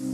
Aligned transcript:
Hallo 0.00 0.12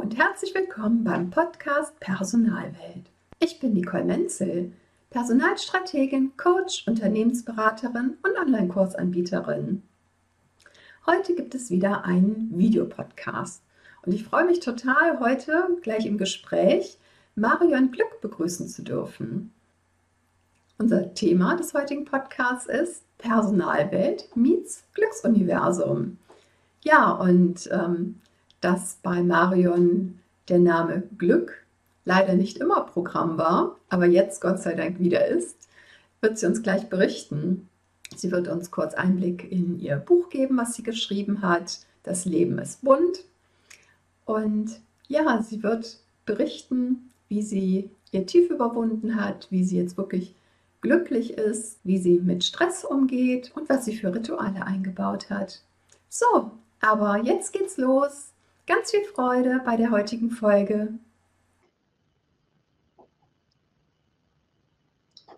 und 0.00 0.18
herzlich 0.18 0.52
willkommen 0.52 1.04
beim 1.04 1.30
Podcast 1.30 2.00
Personalwelt. 2.00 3.06
Ich 3.38 3.60
bin 3.60 3.74
Nicole 3.74 4.04
Menzel, 4.04 4.72
Personalstrategin, 5.10 6.36
Coach, 6.36 6.86
Unternehmensberaterin 6.86 8.18
und 8.22 8.38
Online-Kursanbieterin. 8.38 9.82
Heute 11.06 11.34
gibt 11.34 11.54
es 11.54 11.70
wieder 11.70 12.04
einen 12.04 12.50
Videopodcast 12.52 13.62
und 14.02 14.12
ich 14.12 14.24
freue 14.24 14.44
mich 14.44 14.60
total, 14.60 15.18
heute 15.20 15.78
gleich 15.80 16.04
im 16.04 16.18
Gespräch 16.18 16.98
Marion 17.36 17.90
Glück 17.90 18.20
begrüßen 18.20 18.68
zu 18.68 18.82
dürfen. 18.82 19.54
Unser 20.76 21.14
Thema 21.14 21.56
des 21.56 21.72
heutigen 21.72 22.04
Podcasts 22.04 22.66
ist 22.66 23.04
Personalwelt 23.16 24.28
meets 24.36 24.84
Glücksuniversum. 24.92 26.18
Ja, 26.84 27.12
und 27.12 27.66
ähm, 27.72 28.20
dass 28.60 28.98
bei 29.02 29.22
Marion 29.22 30.20
der 30.50 30.58
Name 30.58 31.02
Glück 31.16 31.64
leider 32.04 32.34
nicht 32.34 32.58
immer 32.58 32.82
Programm 32.82 33.38
war, 33.38 33.76
aber 33.88 34.06
jetzt 34.06 34.40
Gott 34.40 34.60
sei 34.60 34.74
Dank 34.74 34.98
wieder 34.98 35.26
ist, 35.26 35.68
wird 36.20 36.38
sie 36.38 36.46
uns 36.46 36.62
gleich 36.62 36.88
berichten. 36.88 37.68
Sie 38.16 38.32
wird 38.32 38.48
uns 38.48 38.70
kurz 38.70 38.94
Einblick 38.94 39.50
in 39.50 39.78
ihr 39.80 39.96
Buch 39.96 40.30
geben, 40.30 40.56
was 40.56 40.74
sie 40.74 40.82
geschrieben 40.82 41.42
hat. 41.42 41.80
Das 42.02 42.24
Leben 42.24 42.58
ist 42.58 42.82
bunt. 42.82 43.24
Und 44.24 44.80
ja, 45.08 45.42
sie 45.42 45.62
wird 45.62 45.98
berichten, 46.26 47.10
wie 47.28 47.42
sie 47.42 47.90
ihr 48.10 48.26
Tief 48.26 48.50
überwunden 48.50 49.20
hat, 49.22 49.46
wie 49.50 49.64
sie 49.64 49.78
jetzt 49.78 49.96
wirklich 49.96 50.34
glücklich 50.80 51.32
ist, 51.32 51.78
wie 51.84 51.98
sie 51.98 52.20
mit 52.20 52.44
Stress 52.44 52.84
umgeht 52.84 53.52
und 53.54 53.68
was 53.68 53.84
sie 53.84 53.96
für 53.96 54.14
Rituale 54.14 54.64
eingebaut 54.64 55.28
hat. 55.30 55.60
So, 56.08 56.52
aber 56.80 57.22
jetzt 57.22 57.52
geht's 57.52 57.76
los. 57.76 58.28
Ganz 58.66 58.90
viel 58.90 59.04
Freude 59.04 59.60
bei 59.64 59.76
der 59.76 59.90
heutigen 59.90 60.30
Folge. 60.30 60.94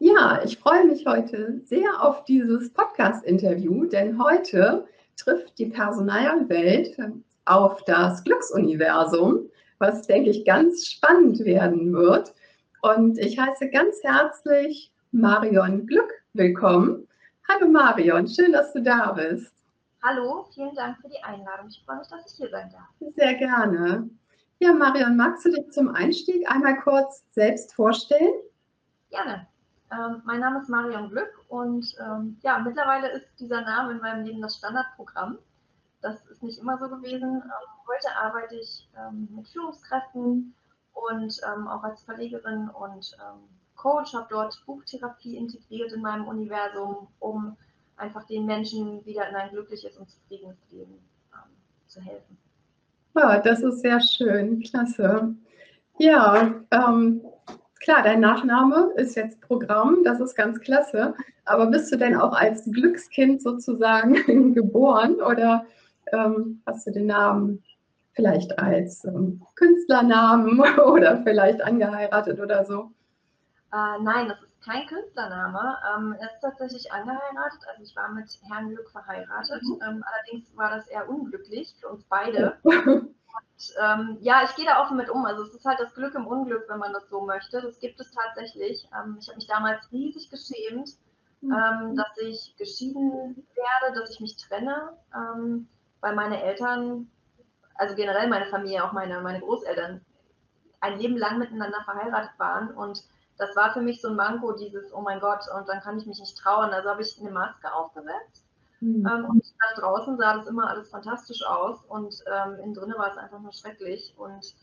Ja, 0.02 0.40
ich 0.42 0.56
freue 0.56 0.86
mich 0.86 1.04
heute 1.04 1.60
sehr 1.66 2.02
auf 2.02 2.24
dieses 2.24 2.72
Podcast-Interview, 2.72 3.84
denn 3.84 4.18
heute 4.18 4.88
trifft 5.18 5.58
die 5.58 5.66
Personalwelt 5.66 6.96
auf 7.44 7.84
das 7.84 8.24
Glücksuniversum, 8.24 9.50
was, 9.78 10.06
denke 10.06 10.30
ich, 10.30 10.46
ganz 10.46 10.86
spannend 10.86 11.44
werden 11.44 11.92
wird. 11.92 12.32
Und 12.80 13.18
ich 13.18 13.38
heiße 13.38 13.68
ganz 13.68 13.96
herzlich 14.02 14.90
Marion 15.12 15.86
Glück 15.86 16.10
willkommen. 16.32 17.06
Hallo 17.46 17.68
Marion, 17.68 18.26
schön, 18.26 18.52
dass 18.52 18.72
du 18.72 18.82
da 18.82 19.12
bist. 19.12 19.52
Hallo, 20.02 20.46
vielen 20.54 20.74
Dank 20.76 20.96
für 21.02 21.10
die 21.10 21.22
Einladung. 21.22 21.68
Ich 21.68 21.82
freue 21.84 21.98
mich, 21.98 22.08
dass 22.08 22.32
ich 22.32 22.38
hier 22.38 22.48
sein 22.48 22.72
darf. 22.72 23.12
Sehr 23.16 23.34
gerne. 23.34 24.08
Ja, 24.60 24.72
Marion, 24.72 25.18
magst 25.18 25.44
du 25.44 25.50
dich 25.50 25.70
zum 25.72 25.90
Einstieg 25.90 26.50
einmal 26.50 26.80
kurz 26.80 27.22
selbst 27.32 27.74
vorstellen? 27.74 28.32
Gerne. 29.10 29.46
Ähm, 29.92 30.22
mein 30.24 30.40
Name 30.40 30.60
ist 30.60 30.68
Marion 30.68 31.10
Glück 31.10 31.44
und 31.48 31.94
ähm, 32.00 32.38
ja, 32.42 32.58
mittlerweile 32.58 33.08
ist 33.10 33.26
dieser 33.38 33.62
Name 33.62 33.92
in 33.92 33.98
meinem 33.98 34.24
Leben 34.24 34.40
das 34.40 34.56
Standardprogramm. 34.56 35.38
Das 36.00 36.24
ist 36.26 36.42
nicht 36.42 36.58
immer 36.58 36.78
so 36.78 36.88
gewesen. 36.88 37.42
Ähm, 37.42 37.70
heute 37.86 38.16
arbeite 38.16 38.56
ich 38.56 38.88
ähm, 38.96 39.28
mit 39.34 39.48
Führungskräften 39.48 40.54
und 40.94 41.40
ähm, 41.46 41.68
auch 41.68 41.82
als 41.82 42.02
Verlegerin 42.02 42.68
und 42.68 43.16
ähm, 43.18 43.40
Coach, 43.76 44.14
habe 44.14 44.26
dort 44.30 44.62
Buchtherapie 44.66 45.36
integriert 45.36 45.92
in 45.92 46.02
meinem 46.02 46.28
Universum, 46.28 47.08
um 47.18 47.56
einfach 47.96 48.26
den 48.26 48.44
Menschen 48.46 49.04
wieder 49.06 49.28
in 49.28 49.34
ein 49.34 49.50
glückliches 49.50 49.96
und 49.96 50.08
zufriedenes 50.08 50.58
Leben 50.70 50.98
zu 51.86 52.00
helfen. 52.00 52.38
Ja, 53.14 53.38
das 53.40 53.60
ist 53.60 53.80
sehr 53.80 54.00
schön, 54.00 54.60
klasse. 54.60 55.34
Ja, 55.98 56.54
ähm, 56.70 57.22
klar, 57.80 58.02
dein 58.02 58.20
Nachname 58.20 58.92
ist 58.96 59.16
jetzt 59.16 59.40
Programm, 59.40 60.04
das 60.04 60.20
ist 60.20 60.36
ganz 60.36 60.60
klasse. 60.60 61.14
Aber 61.44 61.66
bist 61.66 61.90
du 61.92 61.96
denn 61.96 62.14
auch 62.14 62.32
als 62.32 62.64
Glückskind 62.70 63.42
sozusagen 63.42 64.14
geboren 64.54 65.16
oder 65.20 65.66
ähm, 66.12 66.62
hast 66.66 66.86
du 66.86 66.92
den 66.92 67.06
Namen 67.06 67.62
vielleicht 68.12 68.58
als 68.58 69.04
ähm, 69.04 69.42
Künstlernamen 69.56 70.60
oder 70.86 71.22
vielleicht 71.22 71.62
angeheiratet 71.62 72.38
oder 72.38 72.64
so? 72.64 72.92
Äh, 73.72 74.02
nein, 74.02 74.28
das 74.28 74.42
ist 74.42 74.62
kein 74.62 74.86
Künstlername. 74.86 75.76
Ähm, 75.96 76.16
er 76.20 76.26
ist 76.26 76.40
tatsächlich 76.40 76.92
angeheiratet. 76.92 77.60
Also 77.68 77.82
ich 77.82 77.96
war 77.96 78.10
mit 78.10 78.26
Herrn 78.48 78.68
Glück 78.70 78.90
verheiratet. 78.90 79.62
Mhm. 79.62 79.80
Ähm, 79.86 80.04
allerdings 80.04 80.56
war 80.56 80.70
das 80.70 80.86
eher 80.88 81.08
unglücklich 81.08 81.74
für 81.80 81.88
uns 81.88 82.04
beide. 82.08 82.58
Und, 83.60 83.74
ähm, 83.78 84.18
ja, 84.20 84.42
ich 84.44 84.54
gehe 84.54 84.64
da 84.64 84.82
offen 84.82 84.96
mit 84.96 85.10
um. 85.10 85.24
Also 85.26 85.42
es 85.42 85.54
ist 85.54 85.64
halt 85.64 85.80
das 85.80 85.94
Glück 85.94 86.14
im 86.14 86.26
Unglück, 86.26 86.64
wenn 86.68 86.78
man 86.78 86.92
das 86.92 87.08
so 87.10 87.20
möchte. 87.20 87.60
Das 87.60 87.78
gibt 87.78 88.00
es 88.00 88.10
tatsächlich. 88.10 88.88
Ähm, 88.94 89.18
ich 89.20 89.28
habe 89.28 89.36
mich 89.36 89.46
damals 89.46 89.92
riesig 89.92 90.30
geschämt, 90.30 90.96
mhm. 91.42 91.52
Ähm, 91.52 91.96
dass 91.96 92.16
ich 92.18 92.56
geschieden 92.56 93.46
werde, 93.54 94.00
dass 94.00 94.10
ich 94.10 94.20
mich 94.20 94.36
trenne, 94.36 94.96
ähm, 95.14 95.68
weil 96.00 96.14
meine 96.14 96.42
Eltern, 96.42 97.10
also 97.74 97.94
generell 97.94 98.28
meine 98.28 98.46
Familie, 98.46 98.84
auch 98.84 98.92
meine, 98.92 99.20
meine 99.20 99.40
Großeltern, 99.40 100.04
ein 100.80 100.98
Leben 100.98 101.18
lang 101.18 101.38
miteinander 101.38 101.82
verheiratet 101.84 102.32
waren 102.38 102.70
und 102.70 103.04
das 103.36 103.54
war 103.56 103.72
für 103.72 103.80
mich 103.82 104.00
so 104.00 104.08
ein 104.08 104.16
Manko, 104.16 104.52
dieses, 104.52 104.92
oh 104.94 105.00
mein 105.02 105.20
Gott, 105.20 105.44
und 105.54 105.68
dann 105.68 105.80
kann 105.80 105.98
ich 105.98 106.06
mich 106.06 106.20
nicht 106.20 106.36
trauen. 106.36 106.70
Also 106.70 106.90
habe 106.90 107.02
ich 107.02 107.18
eine 107.18 107.30
Maske 107.30 107.72
aufgesetzt. 107.72 108.44
Mhm. 108.80 109.06
Ähm, 109.06 109.24
und 109.26 109.44
nach 109.60 109.80
draußen 109.80 110.16
sah 110.16 110.38
das 110.38 110.46
immer 110.46 110.68
alles 110.68 110.88
fantastisch 110.88 111.44
aus 111.44 111.82
und 111.88 112.14
ähm, 112.26 112.58
innen 112.60 112.74
drinnen 112.74 112.96
war 112.96 113.10
es 113.10 113.18
einfach 113.18 113.40
nur 113.40 113.52
schrecklich. 113.52 114.14
Und 114.16 114.54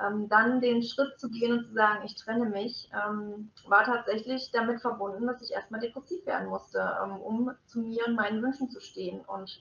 ähm, 0.00 0.28
dann 0.28 0.60
den 0.60 0.82
Schritt 0.82 1.18
zu 1.18 1.28
gehen 1.30 1.58
und 1.58 1.66
zu 1.66 1.74
sagen, 1.74 2.04
ich 2.04 2.16
trenne 2.16 2.46
mich, 2.46 2.90
ähm, 2.92 3.50
war 3.68 3.84
tatsächlich 3.84 4.50
damit 4.52 4.80
verbunden, 4.80 5.26
dass 5.26 5.42
ich 5.42 5.52
erstmal 5.52 5.80
depressiv 5.80 6.24
werden 6.26 6.48
musste, 6.48 6.96
ähm, 7.02 7.16
um 7.16 7.50
zu 7.66 7.80
mir 7.80 8.06
und 8.06 8.14
meinen 8.14 8.42
Wünschen 8.42 8.70
zu 8.70 8.80
stehen. 8.80 9.20
Und 9.26 9.60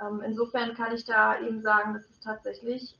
ähm, 0.00 0.22
insofern 0.24 0.74
kann 0.74 0.94
ich 0.94 1.04
da 1.04 1.38
eben 1.40 1.62
sagen, 1.62 1.94
dass 1.94 2.08
es 2.10 2.20
tatsächlich 2.20 2.98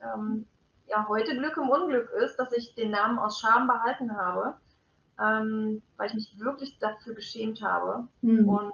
ja 0.89 1.09
heute 1.09 1.37
Glück 1.37 1.57
im 1.57 1.71
Unglück 1.71 2.11
ist, 2.23 2.37
dass 2.37 2.53
ich 2.53 2.75
den 2.75 2.91
Namen 2.91 3.19
aus 3.19 3.41
Scham 3.41 3.67
behalten 3.67 4.15
habe 4.17 4.57
weil 5.17 6.07
ich 6.07 6.15
mich 6.15 6.39
wirklich 6.41 6.79
dafür 6.81 7.15
geschämt 7.15 7.63
habe 7.63 8.09
mhm. 8.23 8.49
und 8.49 8.73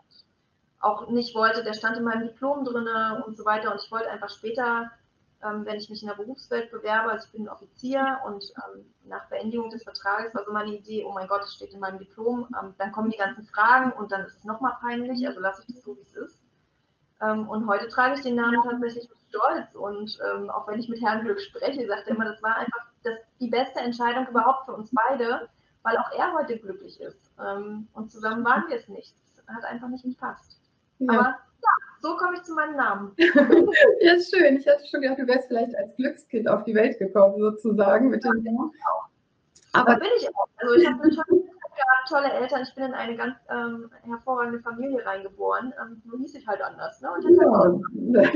auch 0.80 1.08
nicht 1.08 1.34
wollte, 1.34 1.64
der 1.64 1.74
stand 1.74 1.96
in 1.96 2.04
meinem 2.04 2.28
Diplom 2.28 2.64
drin 2.64 2.88
und 3.26 3.36
so 3.36 3.44
weiter 3.44 3.72
und 3.72 3.82
ich 3.82 3.90
wollte 3.90 4.10
einfach 4.10 4.30
später, 4.30 4.90
ähm, 5.42 5.64
wenn 5.64 5.76
ich 5.76 5.90
mich 5.90 6.02
in 6.02 6.08
der 6.08 6.14
Berufswelt 6.14 6.70
bewerbe, 6.70 7.10
also 7.10 7.26
ich 7.26 7.32
bin 7.32 7.48
Offizier 7.48 8.20
und 8.26 8.44
ähm, 8.56 8.84
nach 9.04 9.28
Beendigung 9.28 9.70
des 9.70 9.82
Vertrages 9.82 10.34
war 10.34 10.44
so 10.44 10.52
meine 10.52 10.74
Idee, 10.74 11.04
oh 11.04 11.12
mein 11.12 11.28
Gott, 11.28 11.42
es 11.42 11.54
steht 11.54 11.72
in 11.72 11.80
meinem 11.80 11.98
Diplom, 11.98 12.46
ähm, 12.60 12.74
dann 12.78 12.92
kommen 12.92 13.10
die 13.10 13.18
ganzen 13.18 13.44
Fragen 13.46 13.92
und 13.92 14.12
dann 14.12 14.24
ist 14.24 14.38
es 14.38 14.44
nochmal 14.44 14.76
peinlich, 14.80 15.26
also 15.26 15.40
lasse 15.40 15.62
ich 15.66 15.74
das 15.74 15.84
so, 15.84 15.96
wie 15.96 16.02
es 16.02 16.14
ist. 16.14 16.38
Ähm, 17.20 17.48
und 17.48 17.66
heute 17.66 17.88
trage 17.88 18.14
ich 18.14 18.22
den 18.22 18.36
Namen 18.36 18.62
tatsächlich 18.62 19.08
mit 19.08 19.18
Stolz 19.28 19.74
und 19.74 20.18
ähm, 20.32 20.50
auch 20.50 20.68
wenn 20.68 20.78
ich 20.78 20.88
mit 20.88 21.02
Herrn 21.02 21.24
Glück 21.24 21.40
spreche, 21.40 21.86
sagt 21.86 22.06
er 22.06 22.14
immer, 22.14 22.24
das 22.24 22.42
war 22.42 22.56
einfach 22.56 22.86
das, 23.02 23.14
die 23.40 23.48
beste 23.48 23.80
Entscheidung 23.80 24.28
überhaupt 24.28 24.66
für 24.66 24.74
uns 24.74 24.90
beide, 24.92 25.48
weil 25.82 25.96
auch 25.98 26.10
er 26.12 26.32
heute 26.34 26.58
glücklich 26.58 27.00
ist. 27.00 27.30
Ähm, 27.40 27.88
und 27.94 28.10
zusammen 28.12 28.44
waren 28.44 28.68
wir 28.68 28.76
es 28.76 28.88
nicht. 28.88 29.14
Es 29.36 29.48
hat 29.48 29.64
einfach 29.64 29.88
nicht 29.88 30.04
gepasst. 30.04 30.57
Ja. 30.98 31.08
Aber 31.08 31.22
ja, 31.22 31.70
so 32.00 32.16
komme 32.16 32.36
ich 32.36 32.42
zu 32.42 32.54
meinem 32.54 32.76
Namen. 32.76 33.12
ja, 33.18 34.14
schön. 34.20 34.56
Ich 34.56 34.66
hatte 34.66 34.86
schon 34.86 35.00
gedacht, 35.00 35.18
du 35.18 35.26
wärst 35.26 35.48
vielleicht 35.48 35.76
als 35.76 35.94
Glückskind 35.96 36.48
auf 36.48 36.64
die 36.64 36.74
Welt 36.74 36.98
gekommen, 36.98 37.38
sozusagen 37.38 38.10
mit 38.10 38.24
dem 38.24 38.42
Namen. 38.42 38.72
Aber 39.72 39.94
da 39.94 39.98
bin 39.98 40.08
ich 40.16 40.28
auch. 40.28 40.48
Also 40.56 40.74
ich 40.74 40.86
habe 40.86 41.08
gehabt, 41.78 42.08
tolle 42.08 42.32
Eltern. 42.32 42.62
Ich 42.62 42.74
bin 42.74 42.84
in 42.84 42.94
eine 42.94 43.16
ganz 43.16 43.34
ähm, 43.50 43.90
hervorragende 44.02 44.60
Familie 44.60 45.04
reingeboren. 45.04 45.72
Ähm, 45.80 46.02
nur 46.04 46.18
hieß 46.18 46.34
ich 46.34 46.46
halt 46.46 46.60
anders. 46.60 47.00
Ne? 47.00 47.08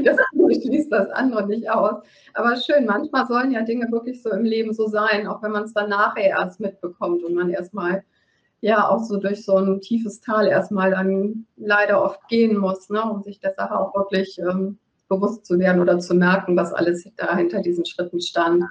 ja, 0.03 0.14
das 0.17 0.62
schließt 0.62 0.93
das 0.93 1.11
andere 1.11 1.47
nicht 1.47 1.69
aus. 1.70 2.03
Aber 2.35 2.56
schön, 2.56 2.87
manchmal 2.87 3.26
sollen 3.26 3.53
ja 3.53 3.62
Dinge 3.62 3.91
wirklich 3.91 4.23
so 4.23 4.31
im 4.31 4.44
Leben 4.44 4.73
so 4.73 4.87
sein, 4.87 5.26
auch 5.26 5.43
wenn 5.43 5.53
man 5.53 5.64
es 5.64 5.75
dann 5.75 5.91
nachher 5.91 6.31
erst 6.31 6.61
mitbekommt 6.61 7.23
und 7.25 7.35
man 7.35 7.50
erstmal 7.50 8.05
ja 8.62 8.88
auch 8.88 9.03
so 9.03 9.19
durch 9.19 9.44
so 9.44 9.59
ein 9.59 9.81
tiefes 9.81 10.20
Tal 10.20 10.47
erstmal 10.47 10.93
dann 10.93 11.47
leider 11.56 12.03
oft 12.03 12.26
gehen 12.29 12.56
muss, 12.56 12.88
ne, 12.88 13.03
um 13.03 13.23
sich 13.23 13.41
der 13.41 13.55
Sache 13.55 13.79
auch 13.79 13.94
wirklich 13.94 14.38
ähm, 14.38 14.79
bewusst 15.09 15.44
zu 15.44 15.59
werden 15.59 15.82
oder 15.82 15.99
zu 15.99 16.14
merken, 16.14 16.56
was 16.56 16.73
alles 16.73 17.06
da 17.17 17.37
hinter 17.37 17.61
diesen 17.61 17.85
Schritten 17.85 18.20
stand. 18.20 18.64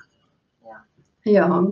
Ja. 1.23 1.31
ja. 1.31 1.71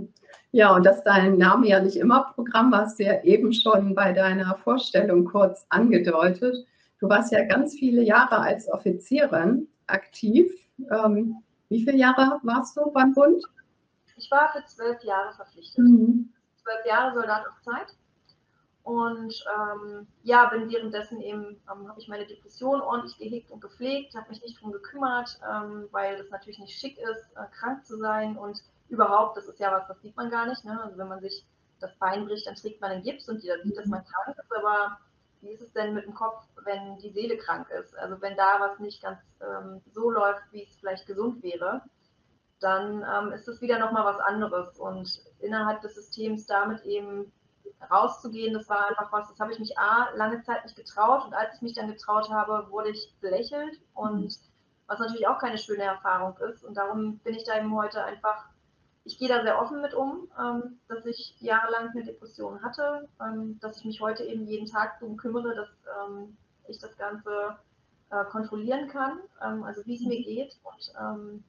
Ja, 0.51 0.75
und 0.75 0.83
dass 0.83 1.03
dein 1.03 1.37
Name 1.37 1.67
ja 1.67 1.79
nicht 1.79 1.95
immer 1.95 2.31
Programm 2.33 2.71
war, 2.71 2.81
hast 2.81 2.99
du 2.99 3.03
ja 3.03 3.21
eben 3.21 3.53
schon 3.53 3.93
bei 3.93 4.13
deiner 4.13 4.55
Vorstellung 4.55 5.25
kurz 5.25 5.65
angedeutet. 5.69 6.65
Du 6.99 7.07
warst 7.07 7.31
ja 7.31 7.45
ganz 7.45 7.75
viele 7.75 8.01
Jahre 8.01 8.39
als 8.39 8.67
Offizierin 8.67 9.67
aktiv. 9.85 10.51
Ähm, 10.91 11.35
wie 11.69 11.83
viele 11.83 11.97
Jahre 11.97 12.39
warst 12.41 12.75
du 12.75 12.91
beim 12.91 13.13
Bund? 13.13 13.43
Ich 14.17 14.29
war 14.31 14.51
für 14.51 14.65
zwölf 14.65 15.01
Jahre 15.03 15.33
verpflichtet. 15.35 15.85
Mhm. 15.85 16.33
Zwölf 16.63 16.85
Jahre 16.85 17.13
Soldat 17.13 17.45
auf 17.47 17.61
Zeit. 17.61 17.95
Und 18.89 19.45
ähm, 19.55 20.07
ja, 20.23 20.47
bin 20.47 20.67
währenddessen 20.67 21.21
eben, 21.21 21.61
ähm, 21.71 21.87
habe 21.87 21.99
ich 21.99 22.07
meine 22.07 22.25
Depression 22.25 22.81
ordentlich 22.81 23.19
gehegt 23.19 23.51
und 23.51 23.61
gepflegt, 23.61 24.15
habe 24.15 24.29
mich 24.29 24.41
nicht 24.41 24.59
drum 24.59 24.71
gekümmert, 24.71 25.39
ähm, 25.47 25.87
weil 25.91 26.17
das 26.17 26.31
natürlich 26.31 26.57
nicht 26.57 26.75
schick 26.75 26.97
ist, 26.97 27.23
äh, 27.35 27.45
krank 27.51 27.85
zu 27.85 27.97
sein 27.97 28.35
und 28.35 28.59
überhaupt, 28.87 29.37
das 29.37 29.45
ist 29.45 29.59
ja 29.59 29.71
was, 29.71 29.87
das 29.87 30.01
sieht 30.01 30.17
man 30.17 30.31
gar 30.31 30.47
nicht. 30.47 30.65
Ne? 30.65 30.81
Also 30.83 30.97
wenn 30.97 31.07
man 31.07 31.19
sich 31.19 31.45
das 31.79 31.95
Bein 31.99 32.25
bricht, 32.25 32.47
dann 32.47 32.55
trägt 32.55 32.81
man 32.81 32.89
einen 32.89 33.03
Gips 33.03 33.29
und 33.29 33.43
jeder 33.43 33.61
sieht, 33.61 33.77
dass 33.77 33.85
man 33.85 34.03
krank 34.03 34.35
ist, 34.35 34.57
aber 34.57 34.97
wie 35.41 35.49
ist 35.49 35.61
es 35.61 35.71
denn 35.73 35.93
mit 35.93 36.05
dem 36.07 36.15
Kopf, 36.15 36.43
wenn 36.63 36.97
die 36.97 37.11
Seele 37.11 37.37
krank 37.37 37.69
ist? 37.69 37.95
Also 37.95 38.19
wenn 38.23 38.35
da 38.37 38.57
was 38.59 38.79
nicht 38.79 39.03
ganz 39.03 39.19
ähm, 39.39 39.83
so 39.93 40.09
läuft, 40.09 40.51
wie 40.51 40.63
es 40.63 40.75
vielleicht 40.79 41.05
gesund 41.05 41.43
wäre, 41.43 41.83
dann 42.59 43.05
ähm, 43.07 43.33
ist 43.33 43.47
es 43.47 43.61
wieder 43.61 43.77
nochmal 43.77 44.05
was 44.05 44.19
anderes. 44.19 44.79
Und 44.79 45.21
innerhalb 45.41 45.79
des 45.81 45.93
Systems 45.93 46.47
damit 46.47 46.83
eben 46.85 47.31
rauszugehen, 47.89 48.53
das 48.53 48.69
war 48.69 48.87
einfach 48.87 49.11
was, 49.11 49.29
das 49.29 49.39
habe 49.39 49.53
ich 49.53 49.59
mich 49.59 49.77
A, 49.77 50.09
lange 50.15 50.41
Zeit 50.41 50.63
nicht 50.63 50.75
getraut 50.75 51.25
und 51.25 51.33
als 51.33 51.55
ich 51.55 51.61
mich 51.61 51.73
dann 51.73 51.87
getraut 51.87 52.29
habe, 52.29 52.69
wurde 52.69 52.89
ich 52.89 53.15
belächelt 53.21 53.79
und 53.93 54.37
was 54.87 54.99
natürlich 54.99 55.27
auch 55.27 55.39
keine 55.39 55.57
schöne 55.57 55.83
Erfahrung 55.83 56.35
ist. 56.49 56.63
Und 56.63 56.75
darum 56.75 57.19
bin 57.19 57.35
ich 57.35 57.43
da 57.43 57.57
eben 57.57 57.75
heute 57.75 58.03
einfach 58.03 58.49
ich 59.09 59.17
gehe 59.17 59.27
da 59.27 59.41
sehr 59.41 59.59
offen 59.59 59.81
mit 59.81 59.93
um, 59.95 60.27
ähm, 60.39 60.79
dass 60.87 61.05
ich 61.05 61.35
jahrelang 61.39 61.89
eine 61.89 62.03
Depression 62.03 62.61
hatte, 62.61 63.07
ähm, 63.19 63.59
dass 63.59 63.77
ich 63.77 63.85
mich 63.85 64.01
heute 64.01 64.23
eben 64.23 64.45
jeden 64.45 64.67
Tag 64.67 64.99
darum 64.99 65.17
kümmere, 65.17 65.55
dass 65.55 65.69
ähm, 66.07 66.37
ich 66.67 66.77
das 66.77 66.95
Ganze 66.97 67.57
äh, 68.11 68.23
kontrollieren 68.25 68.87
kann, 68.87 69.19
ähm, 69.43 69.63
also 69.63 69.83
wie 69.85 69.95
es 69.95 70.01
mir 70.01 70.21
geht 70.23 70.59
und 70.63 71.43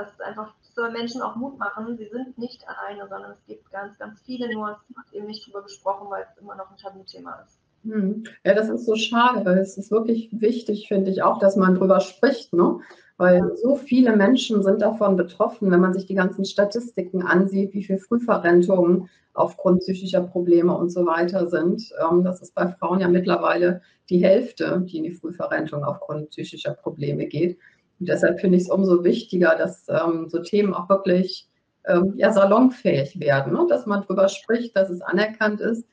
dass 0.00 0.12
es 0.14 0.20
einfach 0.20 0.52
soll 0.74 0.90
Menschen 0.90 1.22
auch 1.22 1.36
Mut 1.36 1.58
machen. 1.58 1.96
Sie 1.96 2.08
sind 2.08 2.38
nicht 2.38 2.64
alleine, 2.66 3.08
sondern 3.08 3.32
es 3.32 3.46
gibt 3.46 3.70
ganz, 3.70 3.98
ganz 3.98 4.20
viele, 4.22 4.52
nur 4.52 4.70
es 4.70 4.96
wird 4.96 5.12
eben 5.12 5.26
nicht 5.26 5.46
darüber 5.46 5.62
gesprochen, 5.62 6.08
weil 6.10 6.24
es 6.30 6.40
immer 6.40 6.54
noch 6.56 6.70
ein 6.70 6.76
Tabuthema 6.76 7.44
ist. 7.46 7.58
Hm. 7.84 8.24
Ja, 8.44 8.54
das 8.54 8.68
ist 8.68 8.86
so 8.86 8.94
schade. 8.94 9.48
Es 9.52 9.78
ist 9.78 9.90
wirklich 9.90 10.28
wichtig, 10.32 10.88
finde 10.88 11.10
ich, 11.10 11.22
auch, 11.22 11.38
dass 11.38 11.56
man 11.56 11.74
drüber 11.74 12.00
spricht, 12.00 12.52
ne? 12.52 12.80
Weil 13.16 13.54
so 13.56 13.76
viele 13.76 14.16
Menschen 14.16 14.62
sind 14.62 14.80
davon 14.80 15.16
betroffen, 15.16 15.70
wenn 15.70 15.80
man 15.80 15.92
sich 15.92 16.06
die 16.06 16.14
ganzen 16.14 16.46
Statistiken 16.46 17.22
ansieht, 17.22 17.74
wie 17.74 17.84
viele 17.84 17.98
Frühverrentungen 17.98 19.10
aufgrund 19.34 19.80
psychischer 19.80 20.22
Probleme 20.22 20.74
und 20.74 20.88
so 20.88 21.04
weiter 21.04 21.48
sind. 21.48 21.92
Ähm, 22.02 22.24
das 22.24 22.40
ist 22.40 22.54
bei 22.54 22.68
Frauen 22.68 23.00
ja 23.00 23.08
mittlerweile 23.08 23.82
die 24.08 24.22
Hälfte, 24.24 24.82
die 24.86 24.98
in 24.98 25.04
die 25.04 25.14
Frühverrentung 25.14 25.84
aufgrund 25.84 26.30
psychischer 26.30 26.72
Probleme 26.72 27.26
geht. 27.26 27.58
Und 28.00 28.08
deshalb 28.08 28.40
finde 28.40 28.56
ich 28.56 28.64
es 28.64 28.70
umso 28.70 29.04
wichtiger, 29.04 29.54
dass 29.56 29.86
ähm, 29.88 30.28
so 30.28 30.40
Themen 30.40 30.74
auch 30.74 30.88
wirklich 30.88 31.48
ähm, 31.86 32.14
ja, 32.16 32.32
salonfähig 32.32 33.20
werden, 33.20 33.52
ne? 33.52 33.66
dass 33.68 33.86
man 33.86 34.02
darüber 34.02 34.28
spricht, 34.28 34.76
dass 34.76 34.90
es 34.90 35.00
anerkannt 35.00 35.60
ist 35.60 35.84